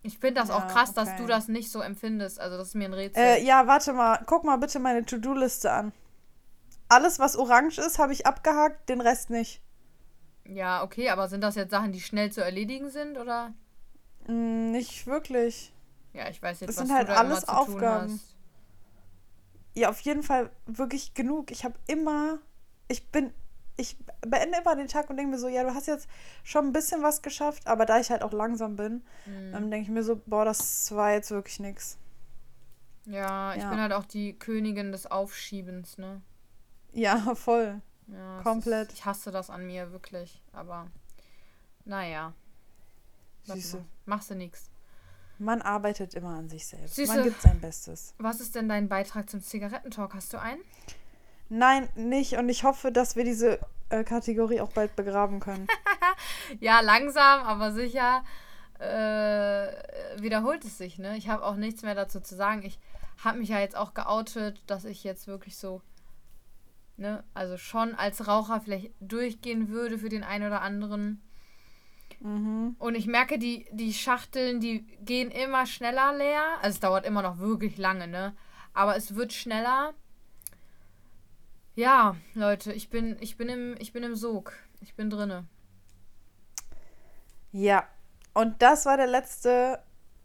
[0.02, 1.18] Ich finde das auch Ja, krass, dass okay.
[1.18, 2.38] du das nicht so empfindest.
[2.40, 3.22] Also das ist mir ein Rätsel.
[3.22, 4.22] Äh, ja, warte mal.
[4.26, 5.92] Guck mal bitte meine To-Do-Liste an.
[6.88, 9.62] Alles, was orange ist, habe ich abgehakt, den Rest nicht.
[10.46, 13.52] ja, okay, aber sind das jetzt Sachen, die schnell zu erledigen sind, oder?
[14.26, 15.72] Mm, nicht wirklich.
[16.12, 18.20] Ja, ich weiß jetzt, Das was sind halt du da alles immer zu Aufgaben.
[19.74, 21.50] Ja, auf jeden Fall wirklich genug.
[21.50, 22.38] Ich habe immer,
[22.88, 23.32] ich bin,
[23.76, 26.08] ich beende immer den Tag und denke mir so, ja, du hast jetzt
[26.44, 29.52] schon ein bisschen was geschafft, aber da ich halt auch langsam bin, Mhm.
[29.52, 31.98] dann denke ich mir so, boah, das war jetzt wirklich nichts.
[33.06, 33.70] Ja, ich Ja.
[33.70, 36.22] bin halt auch die Königin des Aufschiebens, ne?
[36.92, 37.80] Ja, voll.
[38.06, 38.88] Ja, Komplett.
[38.92, 40.40] Ist, ich hasse das an mir, wirklich.
[40.52, 40.86] Aber
[41.84, 42.32] naja.
[44.06, 44.70] Machst du nix.
[45.38, 46.94] Man arbeitet immer an sich selbst.
[46.94, 47.16] Siehste.
[47.16, 48.14] Man gibt sein Bestes.
[48.18, 50.14] Was ist denn dein Beitrag zum Zigarettentalk?
[50.14, 50.60] Hast du einen?
[51.48, 52.34] Nein, nicht.
[52.34, 53.58] Und ich hoffe, dass wir diese
[53.90, 55.66] äh, Kategorie auch bald begraben können.
[56.60, 58.22] Ja, langsam, aber sicher
[58.78, 61.16] äh, wiederholt es sich, ne?
[61.16, 62.62] Ich habe auch nichts mehr dazu zu sagen.
[62.64, 62.78] Ich
[63.22, 65.80] habe mich ja jetzt auch geoutet, dass ich jetzt wirklich so,
[66.96, 71.22] ne, also schon als Raucher vielleicht durchgehen würde für den einen oder anderen.
[72.20, 72.76] Mhm.
[72.78, 76.42] Und ich merke, die, die Schachteln, die gehen immer schneller leer.
[76.62, 78.34] Also es dauert immer noch wirklich lange, ne?
[78.72, 79.94] Aber es wird schneller.
[81.74, 84.52] Ja, Leute, ich bin, ich bin im, ich bin im Sog.
[84.80, 85.44] Ich bin drinne.
[87.52, 87.88] Ja.
[88.32, 89.80] Und das war der letzte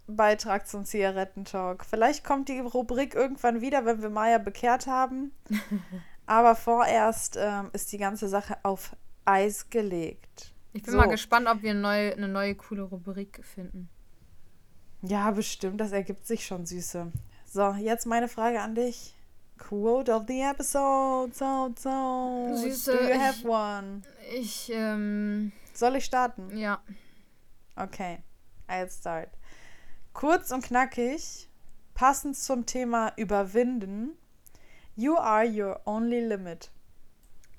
[0.07, 1.85] Beitrag zum Zigarettentalk.
[1.85, 5.31] Vielleicht kommt die Rubrik irgendwann wieder, wenn wir Maya bekehrt haben.
[6.25, 10.53] Aber vorerst ähm, ist die ganze Sache auf Eis gelegt.
[10.73, 10.97] Ich bin So.
[10.97, 13.89] mal gespannt, ob wir eine neue, eine neue coole Rubrik finden.
[15.01, 15.79] Ja, bestimmt.
[15.81, 17.11] Das ergibt sich schon, Süße.
[17.45, 19.15] So, jetzt meine Frage an dich.
[19.57, 21.33] Quote of the episode.
[21.33, 22.51] So, so.
[22.55, 24.01] Süße, Do you ich- have one?
[24.33, 26.55] Ich, ähm, Soll ich starten?
[26.57, 26.81] ja.
[27.75, 28.19] Okay,
[28.67, 29.29] I'll start.
[30.13, 31.47] Kurz und knackig,
[31.93, 34.17] passend zum Thema Überwinden.
[34.97, 36.71] You are your only limit.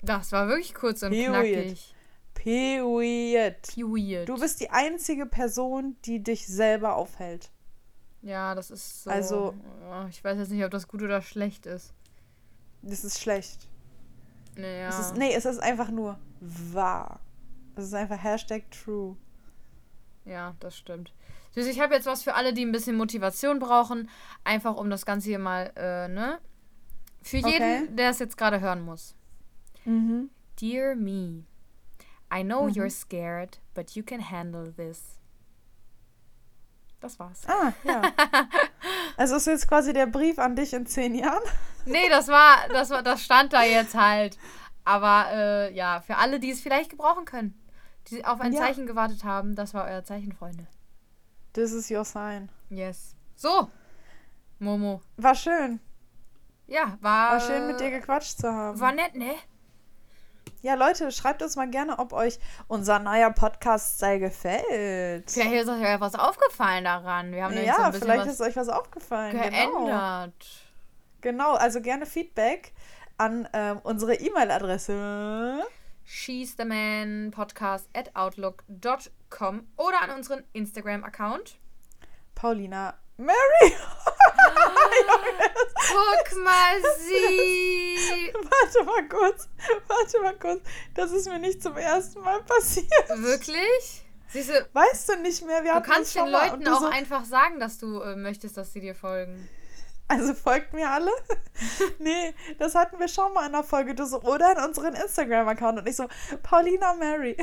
[0.03, 1.33] Das war wirklich kurz und Period.
[1.33, 1.95] knackig.
[2.43, 3.55] Period.
[3.75, 4.27] Period.
[4.29, 7.51] Du bist die einzige Person, die dich selber aufhält.
[8.21, 9.09] Ja, das ist so.
[9.09, 9.53] Also-
[9.91, 11.93] Oh, ich weiß jetzt nicht, ob das gut oder schlecht ist.
[12.81, 13.67] Das ist schlecht.
[14.55, 14.89] Naja.
[14.89, 17.19] Es ist, nee, es ist einfach nur wahr.
[17.75, 19.15] Es ist einfach Hashtag true.
[20.25, 21.13] Ja, das stimmt.
[21.55, 24.09] Süß, ich habe jetzt was für alle, die ein bisschen Motivation brauchen.
[24.43, 26.39] Einfach um das Ganze hier mal, äh, ne?
[27.21, 27.87] Für jeden, Okay.
[27.95, 29.15] der es jetzt gerade hören muss.
[29.85, 30.29] Mhm.
[30.59, 31.43] Dear me,
[32.33, 32.73] I know Mhm.
[32.75, 35.17] you're scared, but you can handle this.
[37.01, 37.41] Das war's.
[37.47, 38.01] Ah, ja.
[39.17, 41.41] also ist jetzt quasi der Brief an dich in zehn Jahren.
[41.85, 44.37] Nee, das war, das war, das stand da jetzt halt.
[44.85, 47.59] Aber äh, ja, für alle, die es vielleicht gebrauchen können,
[48.07, 48.59] die auf ein Ja.
[48.61, 50.67] Zeichen gewartet haben, das war euer Zeichen, Freunde.
[51.53, 52.49] This is your sign.
[52.69, 53.15] Yes.
[53.35, 53.69] So,
[54.59, 55.01] Momo.
[55.17, 55.79] War schön.
[56.67, 57.33] Ja, war.
[57.33, 58.79] War schön, mit dir gequatscht zu haben.
[58.79, 59.33] War nett, ne?
[60.61, 65.31] Ja, Leute, schreibt uns mal gerne, ob euch unser neuer Podcast-Style gefällt.
[65.31, 67.31] Vielleicht ist euch was aufgefallen daran.
[67.31, 69.31] Wir haben ja, so ein bisschen vielleicht ist euch was aufgefallen.
[69.31, 69.49] Genau.
[69.49, 70.45] geändert.
[71.21, 72.73] genau, also gerne Feedback
[73.17, 75.63] an ähm, unsere E-Mail-Adresse.
[76.03, 81.57] She's the Man Podcast at outlook.com oder an unseren Instagram-Account.
[82.35, 83.35] Paulina Mary.
[85.87, 88.33] Guck mal, sie.
[88.33, 89.49] warte mal kurz.
[89.87, 90.61] Warte mal kurz.
[90.95, 93.09] Das ist mir nicht zum ersten Mal passiert.
[93.15, 94.05] Wirklich?
[94.29, 95.63] Siehst du, Weißt du nicht mehr?
[95.63, 98.15] Wir du hatten das kannst den Leuten du auch so, einfach sagen, dass du äh,
[98.15, 99.49] möchtest, dass sie dir folgen.
[100.07, 101.11] Also folgt mir alle?
[101.99, 103.95] nee, das hatten wir schon mal in der Folge.
[103.95, 105.79] Du so, oder in unseren Instagram-Account.
[105.79, 106.07] Und ich so,
[106.43, 107.37] Paulina Mary.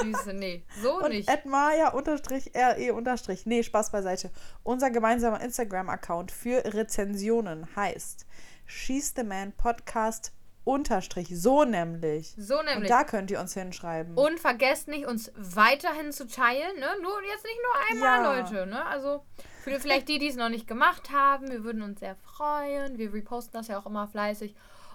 [0.00, 1.28] Süße, nee, so Und nicht.
[1.28, 3.46] at Maya unterstrich RE unterstrich.
[3.46, 4.30] Nee, Spaß beiseite.
[4.62, 8.26] Unser gemeinsamer Instagram-Account für Rezensionen heißt
[8.66, 10.32] She's the Man Podcast
[10.64, 11.28] unterstrich.
[11.32, 12.34] So nämlich.
[12.38, 12.88] So Und nämlich.
[12.88, 14.16] da könnt ihr uns hinschreiben.
[14.16, 16.86] Und vergesst nicht, uns weiterhin zu teilen, ne?
[17.02, 18.36] Nur jetzt nicht nur einmal, Ja.
[18.52, 18.86] Leute, ne?
[18.86, 19.24] Also
[19.64, 22.96] für vielleicht die, die es noch nicht gemacht haben, wir würden uns sehr freuen.
[22.98, 24.54] Wir reposten das ja auch immer fleißig.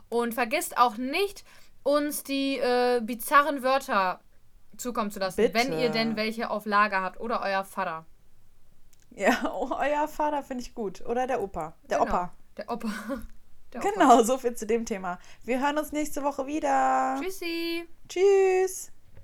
[0.10, 1.44] Und vergesst auch nicht,
[1.84, 4.22] uns die äh, bizarren Wörter
[4.78, 5.54] zukommen zu lassen, Bitte.
[5.54, 8.06] wenn ihr denn welche auf Lager habt oder euer Vater.
[9.12, 11.02] ja, oh, euer Vater finde ich gut.
[11.06, 11.74] Oder der Opa.
[11.90, 12.10] Der Genau.
[12.10, 12.34] Opa.
[12.58, 12.88] Der Opa.
[13.74, 13.90] Der Opa.
[13.92, 15.20] Genau, so viel zu dem Thema.
[15.44, 17.20] Wir hören uns nächste Woche wieder.
[17.22, 17.86] Tschüssi.
[18.08, 18.92] Tschüss.